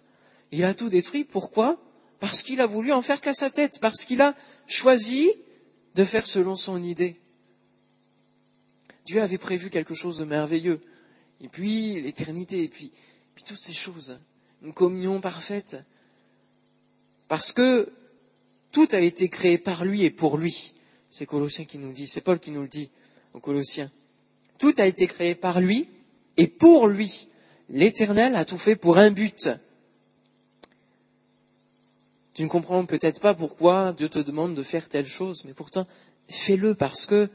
Il 0.51 0.63
a 0.63 0.75
tout 0.75 0.89
détruit. 0.89 1.23
Pourquoi? 1.23 1.82
Parce 2.23 2.41
qu'il 2.41 2.61
a 2.61 2.65
voulu 2.65 2.93
en 2.93 3.01
faire 3.01 3.19
qu'à 3.19 3.33
sa 3.33 3.49
tête, 3.49 3.79
parce 3.81 4.05
qu'il 4.05 4.21
a 4.21 4.33
choisi 4.65 5.29
de 5.93 6.05
faire 6.05 6.25
selon 6.25 6.55
son 6.55 6.81
idée. 6.81 7.19
Dieu 9.05 9.21
avait 9.21 9.37
prévu 9.37 9.69
quelque 9.69 9.93
chose 9.93 10.19
de 10.19 10.23
merveilleux. 10.23 10.79
Et 11.41 11.49
puis 11.49 12.01
l'éternité, 12.01 12.63
et 12.63 12.69
puis, 12.69 12.93
toutes 13.45 13.59
ces 13.59 13.73
choses 13.73 14.17
une 14.61 14.71
communion 14.71 15.19
parfaite. 15.19 15.83
Parce 17.27 17.51
que 17.51 17.91
tout 18.71 18.87
a 18.93 19.01
été 19.01 19.27
créé 19.27 19.57
par 19.57 19.83
lui 19.83 20.03
et 20.03 20.09
pour 20.09 20.37
lui. 20.37 20.75
C'est 21.09 21.25
Colossiens 21.25 21.65
qui 21.65 21.77
nous 21.77 21.91
dit, 21.91 22.07
c'est 22.07 22.21
Paul 22.21 22.39
qui 22.39 22.51
nous 22.51 22.61
le 22.61 22.69
dit 22.69 22.89
aux 23.33 23.41
Colossiens. 23.41 23.91
Tout 24.59 24.73
a 24.77 24.85
été 24.85 25.07
créé 25.07 25.35
par 25.35 25.59
lui 25.59 25.89
et 26.37 26.47
pour 26.47 26.87
lui. 26.87 27.27
L'Éternel 27.69 28.37
a 28.37 28.45
tout 28.45 28.57
fait 28.57 28.77
pour 28.77 28.97
un 28.97 29.11
but. 29.11 29.49
Tu 32.33 32.43
ne 32.43 32.49
comprends 32.49 32.85
peut-être 32.85 33.19
pas 33.19 33.33
pourquoi 33.33 33.93
Dieu 33.93 34.09
te 34.09 34.19
demande 34.19 34.55
de 34.55 34.63
faire 34.63 34.89
telle 34.89 35.05
chose, 35.05 35.43
mais 35.45 35.53
pourtant, 35.53 35.87
fais-le 36.27 36.75
parce 36.75 37.05
que 37.05 37.29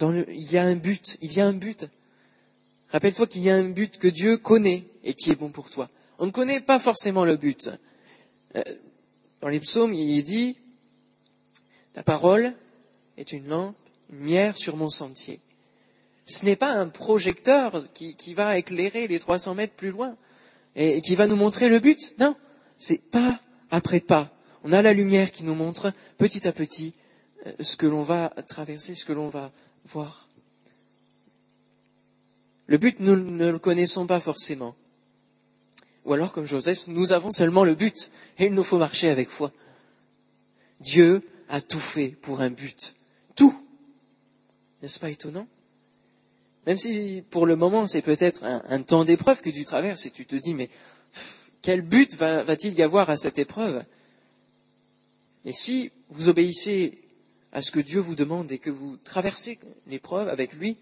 il 0.00 0.52
y 0.52 0.58
a 0.58 0.62
un 0.62 0.76
but, 0.76 1.16
il 1.22 1.32
y 1.32 1.40
a 1.40 1.46
un 1.46 1.52
but. 1.52 1.86
Rappelle-toi 2.90 3.26
qu'il 3.26 3.42
y 3.42 3.50
a 3.50 3.56
un 3.56 3.68
but 3.68 3.98
que 3.98 4.08
Dieu 4.08 4.36
connaît 4.38 4.84
et 5.02 5.14
qui 5.14 5.30
est 5.30 5.34
bon 5.34 5.50
pour 5.50 5.70
toi. 5.70 5.88
On 6.18 6.26
ne 6.26 6.30
connaît 6.30 6.60
pas 6.60 6.78
forcément 6.78 7.24
le 7.24 7.36
but. 7.36 7.70
Euh, 8.56 8.62
dans 9.40 9.48
les 9.48 9.60
psaumes, 9.60 9.94
il 9.94 10.18
est 10.18 10.22
dit, 10.22 10.56
ta 11.92 12.02
parole 12.02 12.54
est 13.16 13.32
une 13.32 13.48
lampe, 13.48 13.76
une 14.10 14.18
lumière 14.18 14.56
sur 14.56 14.76
mon 14.76 14.88
sentier. 14.88 15.40
Ce 16.26 16.44
n'est 16.44 16.56
pas 16.56 16.72
un 16.72 16.88
projecteur 16.88 17.84
qui, 17.94 18.34
va 18.34 18.58
éclairer 18.58 19.06
les 19.06 19.18
300 19.18 19.54
mètres 19.54 19.74
plus 19.74 19.90
loin 19.90 20.14
et, 20.76 21.00
qui 21.00 21.14
va 21.14 21.26
nous 21.26 21.36
montrer 21.36 21.68
le 21.68 21.78
but. 21.78 22.14
Non, 22.18 22.36
c'est 22.78 23.02
pas 23.02 23.40
après 23.70 24.00
pas. 24.00 24.30
On 24.64 24.72
a 24.72 24.80
la 24.80 24.94
lumière 24.94 25.32
qui 25.32 25.44
nous 25.44 25.54
montre 25.54 25.92
petit 26.16 26.48
à 26.48 26.52
petit 26.52 26.94
euh, 27.46 27.52
ce 27.60 27.76
que 27.76 27.86
l'on 27.86 28.02
va 28.02 28.30
traverser, 28.48 28.94
ce 28.94 29.04
que 29.04 29.12
l'on 29.12 29.28
va 29.28 29.52
voir. 29.84 30.28
Le 32.66 32.78
but, 32.78 33.00
nous 33.00 33.16
ne 33.16 33.50
le 33.50 33.58
connaissons 33.58 34.06
pas 34.06 34.20
forcément. 34.20 34.74
Ou 36.04 36.12
alors, 36.12 36.32
comme 36.32 36.44
Joseph, 36.44 36.86
nous 36.88 37.12
avons 37.12 37.30
seulement 37.30 37.64
le 37.64 37.74
but 37.74 38.10
et 38.38 38.46
il 38.46 38.54
nous 38.54 38.62
faut 38.62 38.78
marcher 38.78 39.08
avec 39.10 39.28
foi. 39.28 39.52
Dieu 40.80 41.22
a 41.48 41.60
tout 41.60 41.80
fait 41.80 42.08
pour 42.08 42.40
un 42.40 42.50
but. 42.50 42.94
Tout. 43.34 43.54
N'est-ce 44.82 45.00
pas 45.00 45.10
étonnant? 45.10 45.46
Même 46.66 46.76
si 46.76 47.24
pour 47.30 47.46
le 47.46 47.56
moment 47.56 47.86
c'est 47.86 48.02
peut-être 48.02 48.44
un, 48.44 48.82
temps 48.82 49.04
d'épreuve 49.04 49.40
que 49.40 49.48
tu 49.48 49.64
traverses 49.64 50.04
et 50.04 50.10
tu 50.10 50.26
te 50.26 50.36
dis 50.36 50.52
mais 50.52 50.68
quel 51.62 51.82
but 51.82 52.14
va-t-il 52.14 52.74
y 52.74 52.82
avoir 52.82 53.10
à 53.10 53.16
cette 53.16 53.38
épreuve? 53.38 53.84
Mais 55.44 55.52
si 55.52 55.90
vous 56.10 56.28
obéissez 56.28 56.98
à 57.52 57.62
ce 57.62 57.70
que 57.70 57.80
Dieu 57.80 58.00
vous 58.00 58.14
demande 58.14 58.52
et 58.52 58.58
que 58.58 58.70
vous 58.70 58.96
traversez 59.04 59.58
l'épreuve 59.86 60.28
avec 60.28 60.52
lui, 60.54 60.76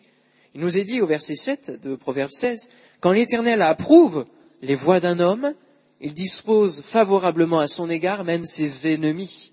il 0.54 0.60
nous 0.60 0.78
est 0.78 0.84
dit 0.84 1.00
au 1.00 1.06
verset 1.06 1.36
7 1.36 1.80
de 1.82 1.94
Proverbe 1.96 2.30
16, 2.30 2.70
quand 3.00 3.12
l'Éternel 3.12 3.62
approuve 3.62 4.26
les 4.62 4.74
voies 4.74 5.00
d'un 5.00 5.20
homme, 5.20 5.54
il 6.00 6.14
dispose 6.14 6.82
favorablement 6.82 7.58
à 7.58 7.68
son 7.68 7.88
égard 7.88 8.24
même 8.24 8.46
ses 8.46 8.92
ennemis. 8.92 9.52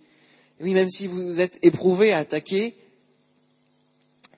Oui, 0.60 0.74
même 0.74 0.89
si 0.89 1.08
vous 1.08 1.42
êtes 1.42 1.60
éprouvé, 1.62 2.13
attaqué 2.13 2.75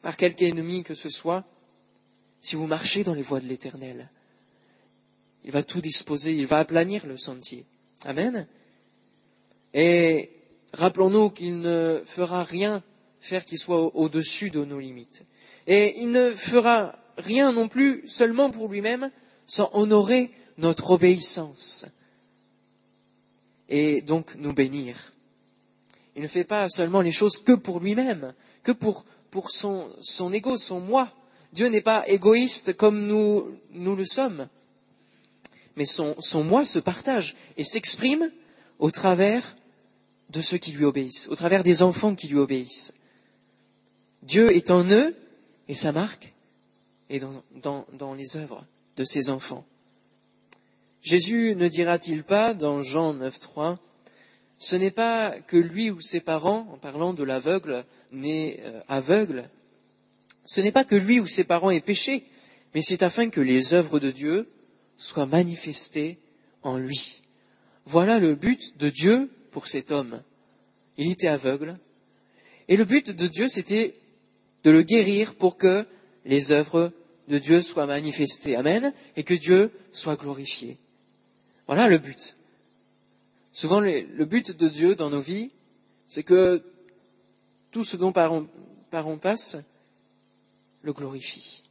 par 0.01 0.17
quelque 0.17 0.43
ennemi 0.43 0.83
que 0.83 0.93
ce 0.93 1.09
soit, 1.09 1.43
si 2.41 2.55
vous 2.55 2.67
marchez 2.67 3.03
dans 3.03 3.13
les 3.13 3.21
voies 3.21 3.39
de 3.39 3.47
l'Éternel, 3.47 4.09
il 5.45 5.51
va 5.51 5.63
tout 5.63 5.79
disposer, 5.79 6.33
il 6.33 6.47
va 6.47 6.57
aplanir 6.57 7.05
le 7.05 7.17
sentier. 7.17 7.65
Amen. 8.03 8.47
Et 9.75 10.31
rappelons-nous 10.73 11.29
qu'il 11.29 11.59
ne 11.59 12.01
fera 12.05 12.43
rien 12.43 12.83
faire 13.21 13.45
qui 13.45 13.57
soit 13.57 13.95
au-dessus 13.95 14.49
de 14.49 14.65
nos 14.65 14.79
limites. 14.79 15.23
Et 15.67 16.01
il 16.01 16.09
ne 16.09 16.31
fera 16.31 16.97
rien 17.17 17.53
non 17.53 17.67
plus 17.67 18.03
seulement 18.07 18.49
pour 18.49 18.69
lui-même 18.69 19.11
sans 19.45 19.69
honorer 19.73 20.31
notre 20.57 20.91
obéissance 20.91 21.85
et 23.69 24.01
donc 24.01 24.35
nous 24.35 24.53
bénir. 24.53 25.13
Il 26.15 26.23
ne 26.23 26.27
fait 26.27 26.43
pas 26.43 26.69
seulement 26.69 27.01
les 27.01 27.11
choses 27.11 27.37
que 27.37 27.53
pour 27.53 27.79
lui-même, 27.79 28.33
que 28.63 28.71
pour, 28.71 29.05
son, 29.49 29.89
son 30.01 30.33
ego, 30.33 30.57
son 30.57 30.79
moi. 30.79 31.11
Dieu 31.53 31.67
n'est 31.67 31.81
pas 31.81 32.07
égoïste 32.07 32.75
comme 32.75 33.05
nous 33.05 33.95
le 33.95 34.05
sommes, 34.05 34.47
mais 35.75 35.85
son, 35.85 36.15
moi 36.43 36.65
se 36.65 36.79
partage 36.79 37.35
et 37.57 37.63
s'exprime 37.63 38.31
au 38.79 38.91
travers 38.91 39.55
de 40.29 40.41
ceux 40.41 40.57
qui 40.57 40.71
lui 40.71 40.85
obéissent, 40.85 41.27
au 41.29 41.35
travers 41.35 41.63
des 41.63 41.83
enfants 41.83 42.15
qui 42.15 42.27
lui 42.27 42.37
obéissent. 42.37 42.93
Dieu 44.23 44.55
est 44.55 44.71
en 44.71 44.89
eux 44.89 45.15
et 45.67 45.75
sa 45.75 45.91
marque 45.91 46.33
est 47.09 47.23
dans, 47.61 48.13
les 48.15 48.37
œuvres 48.37 48.65
de 48.97 49.05
ses 49.05 49.29
enfants. 49.29 49.65
Jésus 51.01 51.55
ne 51.55 51.67
dira-t-il 51.67 52.23
pas 52.23 52.53
dans 52.53 52.81
Jean 52.81 53.13
9.3, 53.13 53.77
ce 54.57 54.75
n'est 54.75 54.91
pas 54.91 55.39
que 55.41 55.57
lui 55.57 55.91
ou 55.91 55.99
ses 56.01 56.21
parents, 56.21 56.67
en 56.73 56.77
parlant 56.77 57.13
de 57.13 57.23
l'aveugle 57.23 57.85
né 58.11 58.59
euh, 58.63 58.81
aveugle, 58.87 59.49
ce 60.45 60.61
n'est 60.61 60.71
pas 60.71 60.85
que 60.85 60.95
lui 60.95 61.19
ou 61.19 61.27
ses 61.27 61.43
parents 61.43 61.69
aient 61.69 61.81
péché, 61.81 62.23
mais 62.73 62.81
c'est 62.81 63.03
afin 63.03 63.29
que 63.29 63.41
les 63.41 63.73
œuvres 63.73 63.99
de 63.99 64.11
Dieu 64.11 64.47
soient 64.97 65.25
manifestées 65.25 66.17
en 66.63 66.77
lui. 66.77 67.21
Voilà 67.85 68.19
le 68.19 68.35
but 68.35 68.77
de 68.77 68.89
Dieu 68.89 69.29
pour 69.51 69.67
cet 69.67 69.91
homme. 69.91 70.21
Il 70.97 71.11
était 71.11 71.27
aveugle, 71.27 71.77
et 72.67 72.77
le 72.77 72.85
but 72.85 73.11
de 73.11 73.27
Dieu, 73.27 73.47
c'était 73.47 73.95
de 74.63 74.71
le 74.71 74.81
guérir 74.81 75.35
pour 75.35 75.57
que 75.57 75.85
les 76.25 76.51
œuvres 76.51 76.91
de 77.27 77.37
Dieu 77.37 77.61
soient 77.61 77.85
manifestées. 77.85 78.55
Amen. 78.55 78.93
Et 79.15 79.23
que 79.23 79.33
Dieu 79.33 79.71
soit 79.91 80.15
glorifié. 80.15 80.77
Voilà 81.67 81.87
le 81.87 81.97
but. 81.97 82.37
Souvent, 83.51 83.79
le 83.79 84.25
but 84.25 84.51
de 84.51 84.67
Dieu 84.67 84.95
dans 84.95 85.09
nos 85.09 85.21
vies, 85.21 85.51
c'est 86.07 86.23
que 86.23 86.63
tout 87.71 87.83
ce 87.83 87.97
dont 87.97 88.11
par 88.11 88.31
on, 88.33 89.17
passe 89.17 89.57
le 90.81 90.93
glorifie, 90.93 91.63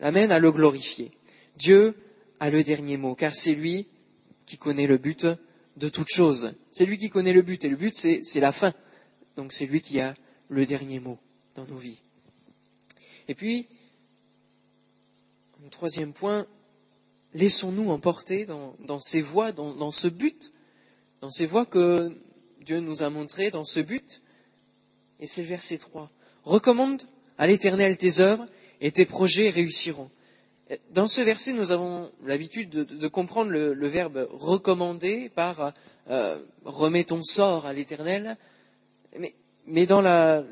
l'amène 0.00 0.32
à 0.32 0.38
le 0.38 0.50
glorifier. 0.50 1.10
Dieu 1.56 1.94
a 2.40 2.50
le 2.50 2.64
dernier 2.64 2.96
mot, 2.96 3.14
car 3.14 3.34
c'est 3.34 3.54
lui 3.54 3.86
qui 4.46 4.58
connaît 4.58 4.86
le 4.86 4.98
but 4.98 5.26
de 5.76 5.88
toute 5.88 6.08
chose. 6.08 6.54
C'est 6.70 6.86
lui 6.86 6.98
qui 6.98 7.10
connaît 7.10 7.32
le 7.32 7.42
but, 7.42 7.64
et 7.64 7.68
le 7.68 7.76
but, 7.76 7.94
c'est 7.94 8.40
la 8.40 8.52
fin. 8.52 8.72
Donc 9.36 9.52
c'est 9.52 9.66
lui 9.66 9.80
qui 9.80 10.00
a 10.00 10.14
le 10.48 10.66
dernier 10.66 11.00
mot 11.00 11.18
dans 11.54 11.66
nos 11.66 11.76
vies. 11.76 12.02
Et 13.28 13.34
puis, 13.34 13.68
troisième 15.70 16.12
point, 16.12 16.46
laissons-nous 17.34 17.90
emporter 17.90 18.46
dans, 18.46 18.98
ces 18.98 19.22
voies, 19.22 19.52
dans, 19.52 19.90
ce 19.90 20.08
but, 20.08 20.52
dans 21.20 21.30
ces 21.30 21.46
voies 21.46 21.66
que 21.66 22.16
Dieu 22.64 22.80
nous 22.80 23.02
a 23.02 23.10
montrées, 23.10 23.50
dans 23.50 23.64
ce 23.64 23.80
but. 23.80 24.22
Et 25.20 25.26
c'est 25.26 25.42
le 25.42 25.48
verset 25.48 25.78
3. 25.78 26.10
Recommande 26.44 27.02
à 27.38 27.46
l'Éternel 27.46 27.96
tes 27.96 28.20
œuvres 28.20 28.46
et 28.80 28.90
tes 28.90 29.06
projets 29.06 29.50
réussiront. 29.50 30.10
Dans 30.92 31.08
ce 31.08 31.20
verset, 31.20 31.52
nous 31.52 31.72
avons 31.72 32.10
l'habitude 32.24 32.70
de, 32.70 33.08
comprendre 33.08 33.50
le, 33.50 33.88
verbe 33.88 34.28
recommander 34.30 35.28
par 35.28 35.72
euh, 36.10 36.38
remets 36.64 37.04
ton 37.04 37.22
sort 37.22 37.66
à 37.66 37.72
l'Éternel. 37.72 38.36
Mais 39.66 39.86
dans 39.86 40.00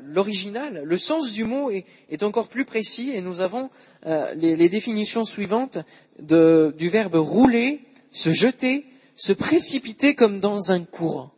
l'original, 0.05 0.83
le 0.83 0.97
sens 0.97 1.31
du 1.31 1.45
mot 1.45 1.71
est, 1.71 2.23
encore 2.23 2.49
plus 2.49 2.65
précis 2.65 3.11
et 3.11 3.21
nous 3.21 3.39
avons 3.39 3.69
euh, 4.05 4.33
les, 4.33 4.69
définitions 4.69 5.23
suivantes 5.23 5.77
du 6.19 6.89
verbe 6.89 7.15
rouler, 7.15 7.81
se 8.11 8.31
jeter, 8.31 8.85
se 9.15 9.31
précipiter 9.33 10.15
comme 10.15 10.39
dans 10.39 10.71
un 10.71 10.83
courant. 10.83 11.31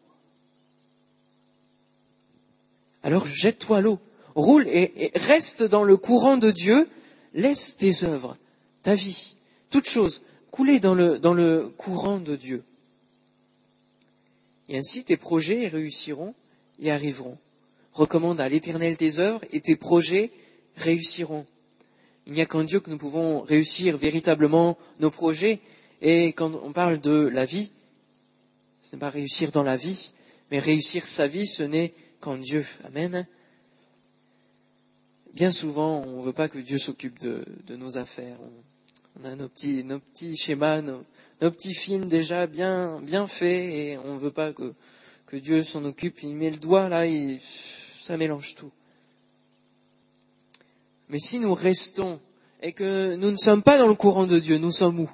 Alors 3.03 3.25
jette-toi 3.27 3.81
l'eau, 3.81 3.99
roule 4.35 4.67
et, 4.67 5.11
reste 5.15 5.63
dans 5.63 5.83
le 5.83 5.97
courant 5.97 6.37
de 6.37 6.51
Dieu, 6.51 6.87
laisse 7.33 7.77
tes 7.77 8.03
œuvres, 8.05 8.37
ta 8.81 8.95
vie, 8.95 9.35
toute 9.69 9.87
chose, 9.87 10.23
couler 10.49 10.79
dans 10.79 10.93
le, 10.95 11.69
courant 11.77 12.19
de 12.19 12.35
Dieu. 12.35 12.63
Et 14.69 14.77
ainsi 14.77 15.03
tes 15.03 15.17
projets 15.17 15.67
réussiront 15.67 16.33
et 16.79 16.91
arriveront 16.91 17.37
recommande 17.93 18.39
à 18.39 18.49
l'Éternel 18.49 18.97
tes 18.97 19.19
œuvres 19.19 19.41
et 19.51 19.61
tes 19.61 19.75
projets 19.75 20.31
réussiront. 20.77 21.45
Il 22.27 22.33
n'y 22.33 22.41
a 22.41 22.45
qu'en 22.45 22.63
Dieu 22.63 22.79
que 22.79 22.89
nous 22.89 22.97
pouvons 22.97 23.41
réussir 23.41 23.97
véritablement 23.97 24.77
nos 24.99 25.11
projets. 25.11 25.59
Et 26.01 26.27
quand 26.27 26.53
on 26.63 26.71
parle 26.71 26.99
de 26.99 27.27
la 27.27 27.45
vie, 27.45 27.71
ce 28.83 28.95
n'est 28.95 28.99
pas 28.99 29.09
réussir 29.09 29.51
dans 29.51 29.63
la 29.63 29.75
vie, 29.75 30.13
mais 30.49 30.59
réussir 30.59 31.07
sa 31.07 31.27
vie, 31.27 31.47
ce 31.47 31.63
n'est 31.63 31.93
qu'en 32.19 32.37
Dieu. 32.37 32.65
Amen. 32.85 33.27
Bien 35.33 35.51
souvent, 35.51 36.03
on 36.05 36.17
ne 36.17 36.21
veut 36.23 36.33
pas 36.33 36.49
que 36.49 36.59
Dieu 36.59 36.77
s'occupe 36.77 37.19
de, 37.19 37.75
nos 37.75 37.97
affaires. 37.97 38.37
A 39.23 39.35
nos 39.35 39.47
petits, 39.47 39.83
nos 39.83 39.99
petits 39.99 40.37
schémas, 40.37 40.81
nos, 40.81 41.03
petits 41.39 41.73
films 41.73 42.05
déjà 42.05 42.47
bien, 42.47 43.01
bien 43.01 43.27
faits, 43.27 43.73
et 43.73 43.97
on 43.97 44.15
ne 44.15 44.19
veut 44.19 44.31
pas 44.31 44.53
que, 44.53 44.73
Dieu 45.33 45.63
s'en 45.63 45.85
occupe. 45.85 46.23
Il 46.23 46.35
met 46.35 46.49
le 46.49 46.57
doigt 46.57 46.89
là, 46.89 47.05
ça 48.01 48.17
mélange 48.17 48.55
tout. 48.55 48.71
Mais 51.07 51.19
si 51.19 51.39
nous 51.39 51.53
restons 51.53 52.19
et 52.61 52.73
que 52.73 53.15
nous 53.15 53.31
ne 53.31 53.37
sommes 53.37 53.63
pas 53.63 53.77
dans 53.77 53.87
le 53.87 53.95
courant 53.95 54.27
de 54.27 54.39
Dieu, 54.39 54.57
nous 54.57 54.71
sommes 54.71 54.99
où? 54.99 55.09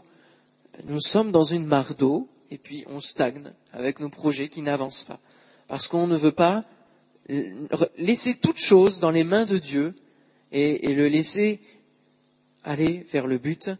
Nous 0.85 1.01
sommes 1.01 1.31
dans 1.31 1.43
une 1.43 1.65
mare 1.65 1.95
d'eau 1.95 2.27
et 2.49 2.57
puis 2.57 2.83
on 2.87 2.99
stagne 2.99 3.51
avec 3.73 3.99
nos 3.99 4.09
projets 4.09 4.49
qui 4.49 4.61
n'avancent 4.61 5.03
pas. 5.03 5.19
Parce 5.67 5.87
qu'on 5.87 6.07
ne 6.07 6.17
veut 6.17 6.31
pas 6.31 6.65
laisser 7.97 8.35
toute 8.35 8.57
chose 8.57 8.99
dans 8.99 9.11
les 9.11 9.23
mains 9.23 9.45
de 9.45 9.57
Dieu 9.57 9.93
et, 10.51 10.93
le 10.93 11.07
laisser 11.07 11.59
aller 12.63 13.05
vers 13.11 13.27
le 13.27 13.37
but 13.37 13.71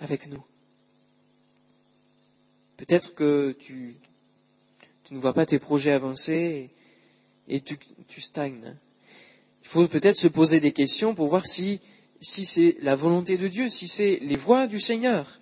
avec 0.00 0.28
nous. 0.28 0.42
Peut-être 2.76 3.14
que 3.14 3.52
tu, 3.52 3.96
tu 5.04 5.14
ne 5.14 5.18
vois 5.18 5.32
pas 5.32 5.46
tes 5.46 5.58
projets 5.58 5.92
avancer 5.92 6.70
et 7.48 7.60
tu, 7.60 8.20
stagnes. 8.20 8.76
Il 9.62 9.68
faut 9.68 9.86
peut-être 9.88 10.16
se 10.16 10.28
poser 10.28 10.60
des 10.60 10.72
questions 10.72 11.14
pour 11.14 11.28
voir 11.28 11.46
si, 11.46 11.80
si 12.20 12.44
c'est 12.44 12.76
la 12.82 12.96
volonté 12.96 13.38
de 13.38 13.48
Dieu, 13.48 13.68
si 13.68 13.88
c'est 13.88 14.18
les 14.22 14.36
voies 14.36 14.66
du 14.66 14.80
Seigneur. 14.80 15.40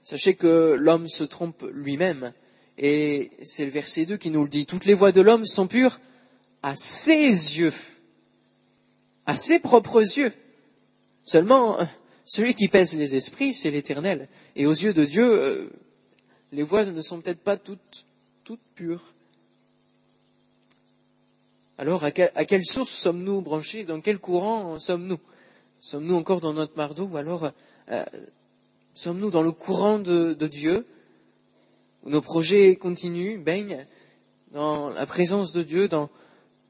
Sachez 0.00 0.34
que 0.34 0.76
l'homme 0.78 1.08
se 1.08 1.24
trompe 1.24 1.64
lui-même. 1.72 2.32
Et 2.78 3.30
c'est 3.42 3.64
le 3.64 3.70
verset 3.70 4.06
2 4.06 4.16
qui 4.16 4.30
nous 4.30 4.42
le 4.42 4.48
dit. 4.48 4.64
Toutes 4.64 4.86
les 4.86 4.94
voies 4.94 5.12
de 5.12 5.20
l'homme 5.20 5.44
sont 5.44 5.66
pures 5.66 6.00
à 6.62 6.74
ses 6.76 7.58
yeux, 7.58 7.74
à 9.26 9.36
ses 9.36 9.58
propres 9.58 10.00
yeux. 10.00 10.32
Seulement, 11.22 11.76
celui 12.30 12.54
qui 12.54 12.68
pèse 12.68 12.96
les 12.96 13.16
esprits, 13.16 13.52
c'est 13.52 13.72
l'Éternel. 13.72 14.28
Et 14.54 14.64
aux 14.64 14.72
yeux 14.72 14.94
de 14.94 15.04
Dieu, 15.04 15.24
euh, 15.24 15.68
les 16.52 16.62
voies 16.62 16.84
ne 16.84 17.02
sont 17.02 17.20
peut-être 17.20 17.40
pas 17.40 17.56
toutes, 17.56 18.06
toutes 18.44 18.60
pures. 18.76 19.02
Alors, 21.76 22.04
à, 22.04 22.12
quelle 22.12 22.64
source 22.64 22.92
sommes-nous 22.92 23.40
branchés? 23.40 23.82
Dans 23.82 24.00
quel 24.00 24.20
courant 24.20 24.78
sommes-nous? 24.78 25.18
Sommes-nous 25.80 26.14
encore 26.14 26.40
dans 26.40 26.52
notre 26.52 26.76
mardeau 26.76 27.06
ou 27.06 27.16
alors 27.16 27.50
euh, 27.90 28.04
sommes-nous 28.94 29.32
dans 29.32 29.42
le 29.42 29.50
courant 29.50 29.98
de, 29.98 30.34
Dieu? 30.34 30.86
Où 32.04 32.10
nos 32.10 32.20
projets 32.20 32.76
continuent, 32.76 33.40
baignent 33.40 33.84
dans 34.52 34.88
la 34.90 35.04
présence 35.04 35.50
de 35.50 35.64
Dieu, 35.64 35.88
dans, 35.88 36.10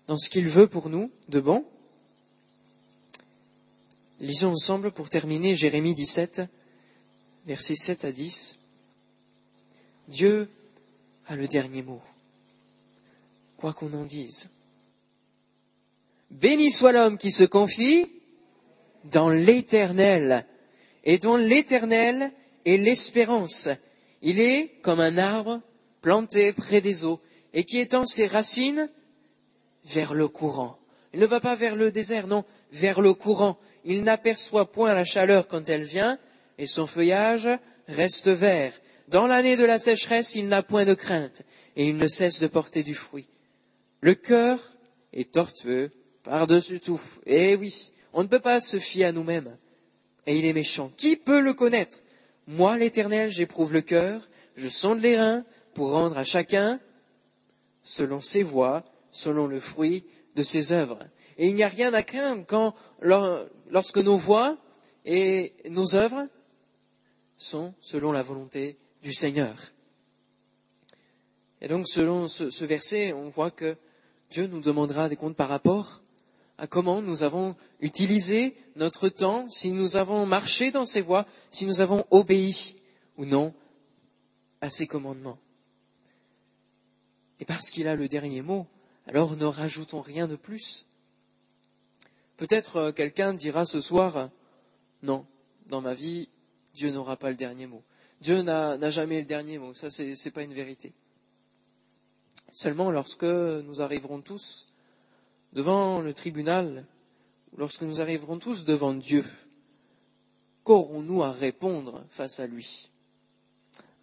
dans 0.07 0.17
ce 0.17 0.31
qu'il 0.31 0.49
veut 0.49 0.69
pour 0.69 0.89
nous 0.89 1.11
de 1.29 1.41
bon? 1.41 1.67
Lisons 4.21 4.53
ensemble 4.53 4.93
pour 4.93 5.09
terminer 5.09 5.57
Jérémie 5.57 5.95
17, 5.95 6.43
versets 7.47 7.77
7 7.77 8.05
à 8.05 8.13
10. 8.13 8.59
Dieu 10.09 10.51
a 11.27 11.37
le 11.37 11.49
dernier 11.49 11.83
mot, 11.83 12.03
quoi 13.57 13.73
qu'on 13.73 13.93
en 13.95 14.05
dise. 14.05 14.51
Béni 16.31 16.71
soit 16.71 16.93
l'homme 16.93 17.17
qui 17.17 17.31
se 17.31 17.45
confie 17.45 18.07
dans 19.05 19.31
l'éternel, 19.31 20.47
et 21.05 21.17
dont 21.19 21.37
l'éternel 21.37 22.31
est 22.67 22.77
l'espérance. 22.77 23.71
Il 24.21 24.39
est 24.39 24.69
comme 24.83 25.01
un 25.01 25.17
arbre 25.17 25.63
planté 26.03 26.53
près 26.53 26.83
des 26.83 27.07
eaux, 27.07 27.21
et 27.55 27.65
qui 27.65 27.79
étend 27.79 28.05
ses 28.05 28.27
racines 28.27 28.91
vers 29.87 30.13
le 30.13 30.29
courant. 30.29 30.80
Il 31.13 31.21
ne 31.21 31.27
va 31.27 31.41
pas 31.41 31.57
vers 31.57 31.75
le 31.75 31.91
désert, 31.91 32.27
non, 32.27 32.45
vers 32.73 33.01
le 33.01 33.15
courant. 33.15 33.59
Il 33.85 34.05
n'aperçoit 34.05 34.71
point 34.71 34.95
la 34.95 35.05
chaleur 35.05 35.49
quand 35.49 35.69
elle 35.69 35.83
vient, 35.83 36.19
et 36.59 36.67
son 36.67 36.87
feuillage 36.87 37.49
reste 37.89 38.29
vert. 38.29 38.73
Dans 39.09 39.27
l'année 39.27 39.57
de 39.57 39.65
la 39.65 39.79
sécheresse, 39.79 40.37
il 40.37 40.47
n'a 40.47 40.63
point 40.63 40.85
de 40.85 40.95
crainte, 40.95 41.43
et 41.75 41.89
il 41.89 41.97
ne 41.97 42.07
cesse 42.07 42.41
de 42.41 42.47
porter 42.47 42.85
du 42.85 42.95
fruit. 42.95 43.27
Le 44.01 44.15
cœur 44.15 44.61
est 45.13 45.33
tortueux 45.33 45.91
par-dessus 46.23 46.79
tout. 46.79 47.01
Eh 47.27 47.57
oui, 47.57 47.93
on 48.13 48.23
ne 48.23 48.29
peut 48.29 48.41
pas 48.41 48.61
se 48.61 48.79
fier 48.79 49.07
à 49.07 49.13
nous-mêmes. 49.13 49.57
Et 50.27 50.39
il 50.39 50.45
est 50.45 50.53
méchant. 50.53 50.93
Qui 50.97 51.17
peut 51.17 51.41
le 51.41 51.55
connaître? 51.55 51.99
Moi, 52.47 52.77
l'Éternel, 52.77 53.31
j'éprouve 53.31 53.73
le 53.73 53.81
cœur, 53.81 54.29
je 54.55 54.69
sonde 54.69 55.01
les 55.01 55.19
reins 55.19 55.45
pour 55.75 55.91
rendre 55.91 56.19
à 56.19 56.25
chacun 56.25 56.79
selon 57.83 58.21
ses 58.21 58.43
voies, 58.43 58.85
selon 59.11 59.47
le 59.47 59.59
fruit 59.59 60.05
de 60.35 60.43
ses 60.43 60.73
œuvres. 60.73 60.99
Et 61.39 61.49
il 61.49 61.55
n'y 61.55 61.63
a 61.63 61.69
rien 61.69 61.93
à 61.95 62.03
craindre 62.03 62.45
quand, 62.47 62.75
lorsque 63.71 63.99
nos 63.99 64.17
voies 64.17 64.59
et 65.05 65.55
nos 65.71 65.95
œuvres 65.95 66.29
sont 67.37 67.75
selon 67.81 68.13
la 68.13 68.23
volonté 68.23 68.79
du 69.03 69.15
Seigneur. 69.15 69.57
Et 71.63 71.69
donc, 71.69 71.89
selon 71.89 72.27
ce 72.27 72.65
verset, 72.65 73.13
on 73.13 73.29
voit 73.29 73.51
que 73.51 73.77
Dieu 74.31 74.47
nous 74.47 74.61
demandera 74.61 75.09
des 75.09 75.17
comptes 75.17 75.37
par 75.37 75.49
rapport 75.49 76.03
à 76.61 76.67
comment 76.67 77.01
nous 77.01 77.23
avons 77.23 77.57
utilisé 77.81 78.55
notre 78.77 79.09
temps, 79.09 79.49
si 79.49 79.71
nous 79.71 79.97
avons 79.97 80.27
marché 80.27 80.71
dans 80.71 80.85
ses 80.85 81.01
voies, 81.01 81.27
si 81.51 81.65
nous 81.65 81.81
avons 81.81 82.05
obéi 82.11 82.77
ou 83.17 83.25
non 83.25 83.55
à 84.61 84.69
ses 84.69 84.87
commandements. 84.87 85.39
Et 87.41 87.47
parce 87.47 87.71
qu'il 87.71 87.89
a 87.89 87.97
le 87.97 88.09
dernier 88.09 88.43
mot, 88.43 88.67
alors 89.07 89.37
ne 89.37 89.45
rajoutons 89.45 90.01
rien 90.01 90.29
de 90.29 90.37
plus. 90.37 90.87
Peut-être 92.37 92.77
euh, 92.77 92.93
quelqu'un 92.93 93.35
dira 93.35 93.67
ce 93.67 93.81
soir, 93.81 94.31
non, 95.03 95.27
dans 95.67 95.81
ma 95.81 95.95
vie, 95.95 96.29
Dieu 96.75 96.91
n'aura 96.91 97.17
pas 97.17 97.31
le 97.31 97.37
dernier 97.37 97.67
mot. 97.67 97.83
Dieu 98.21 98.43
n'a 98.43 98.91
jamais 98.91 99.21
le 99.21 99.27
dernier 99.27 99.59
mot, 99.59 99.73
ça 99.73 99.89
c'est 99.91 100.31
pas 100.31 100.43
une 100.43 100.53
vérité. 100.53 100.93
Seulement 102.53 102.91
lorsque 102.91 103.25
nous 103.25 103.81
arriverons 103.81 104.21
tous 104.21 104.69
devant 105.53 106.01
le 106.01 106.13
tribunal, 106.13 106.87
lorsque 107.57 107.83
nous 107.83 108.01
arriverons 108.01 108.39
tous 108.39 108.65
devant 108.65 108.93
Dieu, 108.93 109.25
qu'aurons-nous 110.65 111.23
à 111.23 111.33
répondre 111.33 112.05
face 112.11 112.41
à 112.41 112.47
lui? 112.47 112.91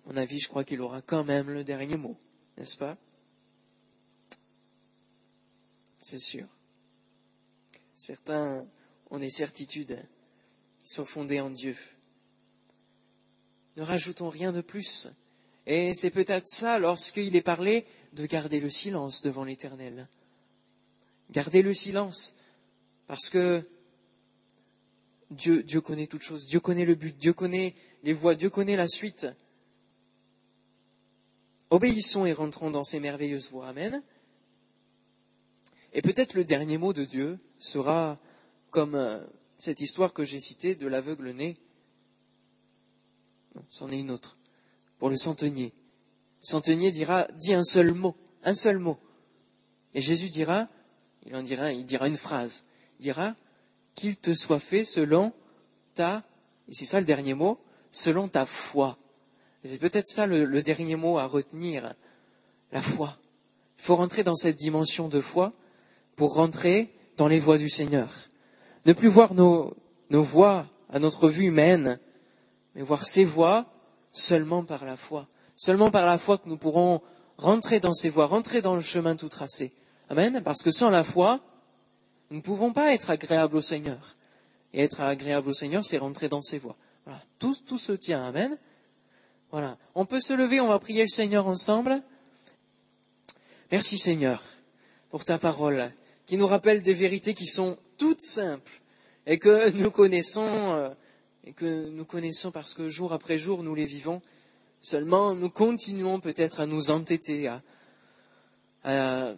Mon 0.05 0.17
avis, 0.17 0.39
je 0.39 0.47
crois 0.47 0.63
qu'il 0.63 0.81
aura 0.81 1.01
quand 1.01 1.23
même 1.23 1.49
le 1.51 1.63
dernier 1.63 1.97
mot, 1.97 2.17
n'est-ce 2.57 2.77
pas? 2.77 2.97
C'est 6.10 6.20
sûr. 6.20 6.48
Certains 7.93 8.65
ont 9.10 9.20
des 9.20 9.30
certitudes 9.30 10.02
qui 10.80 10.88
sont 10.88 11.04
fondées 11.04 11.41
en 11.41 11.50
Dieu. 11.50 11.76
Ne 13.76 13.84
rajoutons 13.84 14.30
rien 14.30 14.54
de 14.54 14.62
plus. 14.62 15.10
Et 15.65 15.93
c'est 15.93 16.10
peut-être 16.10 16.48
ça 16.48 16.80
lorsqu'il 16.80 17.36
est 17.36 17.41
parlé 17.41 17.86
de 18.13 18.26
garder 18.26 18.62
le 18.62 18.70
silence 18.70 19.22
devant 19.22 19.43
l'Éternel. 19.43 20.08
Garder 21.30 21.62
le 21.62 21.74
silence, 21.74 22.36
parce 23.08 23.28
que 23.28 23.67
Dieu, 25.30 25.62
Dieu 25.62 25.82
connaît 25.82 26.08
toutes 26.08 26.24
choses, 26.24 26.46
Dieu 26.46 26.62
connaît 26.62 26.86
le 26.86 26.96
but, 26.96 27.17
Dieu 27.17 27.34
connaît 27.34 27.76
les 28.04 28.13
voies, 28.13 28.36
Dieu 28.36 28.50
connaît 28.50 28.78
la 28.78 28.88
suite. 28.88 29.28
Obéissons 31.70 32.26
et 32.26 32.32
rentrons 32.32 32.72
dans 32.72 32.86
ces 32.86 33.02
merveilleuses 33.02 33.52
voies. 33.52 33.67
Amen. 33.67 34.02
Et 35.93 36.02
peut-être 36.02 36.34
le 36.34 36.43
dernier 36.43 36.78
mot 36.78 36.93
de 36.93 37.04
Dieu 37.04 37.39
sera 37.58 38.17
comme 38.69 38.95
euh, 38.95 39.19
cette 39.58 39.82
histoire 39.82 40.13
que 40.13 40.23
j'ai 40.23 40.39
citée 40.39 40.76
de 40.76 40.88
l'aveugle 40.88 41.32
né. 41.32 41.58
Non, 43.56 43.63
c'en 43.69 43.89
est 43.91 44.00
une 44.00 44.12
autre. 44.12 44.38
Pour 45.00 45.10
le 45.10 45.15
centenier. 45.15 45.73
Le 46.41 46.45
centenier 46.45 46.91
dira, 46.91 47.28
dit 47.36 47.54
un 47.54 47.63
seul 47.63 47.93
mot, 47.93 48.15
un 48.43 48.54
seul 48.54 48.78
mot. 48.78 48.97
Et 49.93 50.02
Jésus 50.02 50.30
dira, 50.30 50.67
il 51.26 51.36
en 51.36 51.43
dira, 51.43 51.71
il 51.71 51.86
dira 51.86 52.08
une 52.08 52.17
phrase. 52.17 52.65
Il 53.00 53.04
dira, 53.04 53.36
qu'il 53.95 54.17
te 54.17 54.34
soit 54.34 54.60
fait 54.60 54.86
selon 54.86 55.34
ta, 55.95 56.23
et 56.69 56.73
c'est 56.73 56.86
ça 56.86 57.00
le 57.00 57.06
dernier 57.06 57.34
mot, 57.34 57.60
selon 57.91 58.28
ta 58.28 58.45
foi. 58.45 58.97
C'est 59.63 59.80
peut-être 59.80 60.08
ça 60.08 60.28
le, 60.28 60.62
dernier 60.62 60.95
mot 60.95 61.17
à 61.17 61.26
retenir, 61.26 61.95
la 62.71 62.82
foi. 62.82 63.17
Il 63.78 63.84
faut 63.84 63.95
rentrer 63.95 64.23
dans 64.23 64.36
cette 64.36 64.56
dimension 64.56 65.10
de 65.10 65.19
foi 65.19 65.54
pour 66.17 66.34
rentrer 66.34 66.91
dans 67.15 67.30
les 67.30 67.39
voies 67.39 67.58
du 67.58 67.69
Seigneur. 67.69 68.10
Ne 68.86 68.91
plus 68.91 69.08
voir 69.08 69.34
nos, 69.34 69.73
nos 70.10 70.23
voies 70.23 70.67
à 70.89 70.99
notre 70.99 71.30
vue 71.30 71.45
humaine, 71.45 71.99
mais 72.75 72.82
voir 72.82 73.06
ses 73.06 73.23
voies 73.23 73.65
seulement 74.12 74.63
par 74.63 74.84
la 74.84 74.97
foi. 74.97 75.27
Seulement 75.56 75.91
par 75.91 76.06
la 76.06 76.17
foi 76.17 76.38
que 76.38 76.49
nous 76.49 76.58
pourrons 76.58 77.01
rentrer 77.38 77.80
dans 77.80 77.93
ces 77.93 78.10
voies, 78.10 78.25
rentrer 78.25 78.62
dans 78.62 78.75
le 78.75 78.82
chemin 78.82 79.15
tout 79.15 79.30
tracé. 79.30 79.73
Amen. 80.10 80.41
Parce 80.43 80.63
que 80.63 80.71
sans 80.71 80.89
la 80.89 81.03
foi, 81.03 81.39
nous 82.32 82.38
ne 82.38 82.41
pouvons 82.41 82.73
pas 82.73 82.93
être 82.93 83.10
agréables 83.10 83.56
au 83.56 83.62
Seigneur. 83.62 84.15
Et 84.73 84.84
être 84.84 85.01
agréable 85.01 85.49
au 85.49 85.53
Seigneur, 85.53 85.86
c'est 85.86 85.97
rentrer 85.97 86.30
dans 86.30 86.41
ses 86.41 86.58
voies. 86.58 86.75
Voilà. 87.06 87.21
Tout, 87.39 87.56
tout 87.65 87.77
se 87.77 87.93
tient. 87.93 88.25
Amen. 88.25 88.58
Voilà. 89.51 89.77
On 89.95 90.06
peut 90.06 90.19
se 90.19 90.34
lever, 90.34 90.60
on 90.62 90.67
va 90.67 90.80
prier 90.80 91.03
le 91.03 91.10
Seigneur 91.10 91.47
ensemble. 91.47 92.01
Merci 93.71 93.97
Seigneur 93.97 94.41
pour 95.10 95.25
ta 95.25 95.38
parole 95.38 95.91
qui 96.28 96.38
nous 96.38 96.46
rappelle 96.46 96.84
des 96.84 96.94
vérités 96.94 97.34
qui 97.34 97.48
sont 97.48 97.80
toutes 97.98 98.22
simples 98.22 98.82
et 99.26 99.40
que 99.40 99.72
nous 99.78 99.90
connaissons 99.90 100.46
euh, 100.46 100.90
et 101.46 101.54
que 101.54 101.90
nous 101.90 102.06
connaissons 102.06 102.52
parce 102.52 102.76
que 102.76 102.90
jour 102.90 103.13
après 103.13 103.40
jour 103.40 103.63
nous 103.63 103.74
les 103.74 103.86
vivons. 103.86 104.22
Seulement 104.82 105.34
nous 105.34 105.50
continuons 105.50 106.20
peut-être 106.20 106.60
à 106.60 106.68
nous 106.68 106.92
entêter, 106.92 107.50
à, 108.84 109.36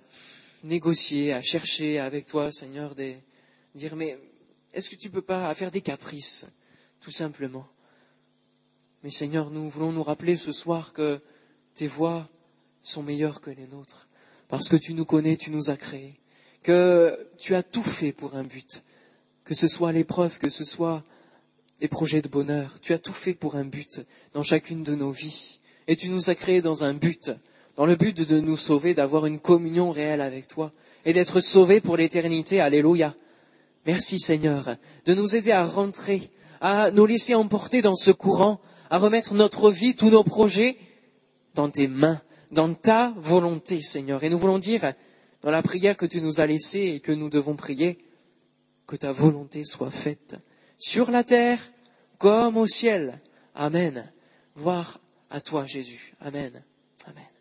négocier, 0.63 1.31
à 1.33 1.41
chercher 1.41 1.99
avec 1.99 2.27
toi, 2.27 2.51
Seigneur, 2.51 2.93
des, 2.93 3.17
dire 3.75 3.95
mais 3.95 4.19
est-ce 4.73 4.89
que 4.89 4.95
tu 4.95 5.09
peux 5.09 5.21
pas 5.21 5.53
faire 5.55 5.71
des 5.71 5.81
caprices, 5.81 6.47
tout 6.99 7.11
simplement? 7.11 7.67
Mais 9.03 9.11
Seigneur, 9.11 9.49
nous 9.49 9.69
voulons 9.69 9.91
nous 9.91 10.03
rappeler 10.03 10.35
ce 10.35 10.51
soir 10.51 10.91
que 10.91 11.21
tes 11.73 11.87
voies 11.87 12.27
sont 12.83 13.01
meilleures 13.01 13.39
que 13.39 13.49
les 13.49 13.67
nôtres, 13.67 14.07
parce 14.49 14.67
que 14.67 14.75
tu 14.75 14.93
nous 14.93 15.05
connais, 15.05 15.37
tu 15.37 15.51
nous 15.51 15.69
as 15.69 15.77
créés, 15.77 16.18
que 16.69 17.17
tu 17.39 17.55
as 17.55 17.63
tout 17.63 17.81
fait 17.81 18.11
pour 18.11 18.35
un 18.35 18.43
but, 18.43 18.83
que 19.43 19.55
ce 19.55 19.67
soit 19.67 19.91
l'épreuve, 19.91 20.37
que 20.37 20.51
ce 20.51 20.63
soit 20.63 21.03
les 21.81 21.87
projets 21.87 22.21
de 22.21 22.27
bonheur, 22.27 22.75
tu 22.79 22.93
as 22.93 22.99
tout 22.99 23.11
fait 23.11 23.33
pour 23.33 23.55
un 23.55 23.65
but 23.65 24.01
dans 24.35 24.43
chacune 24.43 24.83
de 24.83 24.93
nos 24.93 25.09
vies, 25.09 25.61
et 25.87 25.95
tu 25.95 26.09
nous 26.09 26.29
as 26.29 26.35
créés 26.35 26.61
dans 26.61 26.83
un 26.83 26.93
but, 26.93 27.31
dans 27.75 27.87
le 27.87 27.95
but 27.95 28.15
de 28.15 28.39
nous 28.39 28.55
sauver, 28.55 28.93
d'avoir 28.93 29.25
une 29.25 29.39
communion 29.39 29.89
réelle 29.89 30.21
avec 30.21 30.47
toi 30.47 30.71
et 31.05 31.13
d'être 31.13 31.41
sauvés 31.41 31.81
pour 31.81 31.97
l'éternité. 31.97 32.61
Alléluia. 32.61 33.15
Merci 33.87 34.19
Seigneur 34.19 34.75
de 35.05 35.15
nous 35.15 35.35
aider 35.35 35.51
à 35.51 35.65
rentrer, 35.65 36.21
à 36.61 36.91
nous 36.91 37.07
laisser 37.07 37.33
emporter 37.33 37.81
dans 37.81 37.95
ce 37.95 38.11
courant, 38.11 38.61
à 38.91 38.99
remettre 38.99 39.33
notre 39.33 39.71
vie, 39.71 39.95
tous 39.95 40.11
nos 40.11 40.23
projets 40.23 40.77
dans 41.55 41.71
tes 41.71 41.87
mains, 41.87 42.21
dans 42.51 42.71
ta 42.75 43.11
volonté 43.17 43.81
Seigneur. 43.81 44.23
Et 44.23 44.29
nous 44.29 44.37
voulons 44.37 44.59
dire 44.59 44.93
dans 45.41 45.51
la 45.51 45.61
prière 45.61 45.97
que 45.97 46.05
tu 46.05 46.21
nous 46.21 46.41
as 46.41 46.47
laissée 46.47 46.93
et 46.95 46.99
que 46.99 47.11
nous 47.11 47.29
devons 47.29 47.55
prier, 47.55 47.97
que 48.87 48.95
ta 48.95 49.11
volonté 49.11 49.63
soit 49.63 49.91
faite 49.91 50.35
sur 50.77 51.11
la 51.11 51.23
terre 51.23 51.59
comme 52.17 52.57
au 52.57 52.67
ciel. 52.67 53.19
Amen. 53.55 54.11
Voir 54.55 54.99
à 55.29 55.41
toi 55.41 55.65
Jésus. 55.65 56.13
Amen. 56.19 56.63
Amen. 57.05 57.38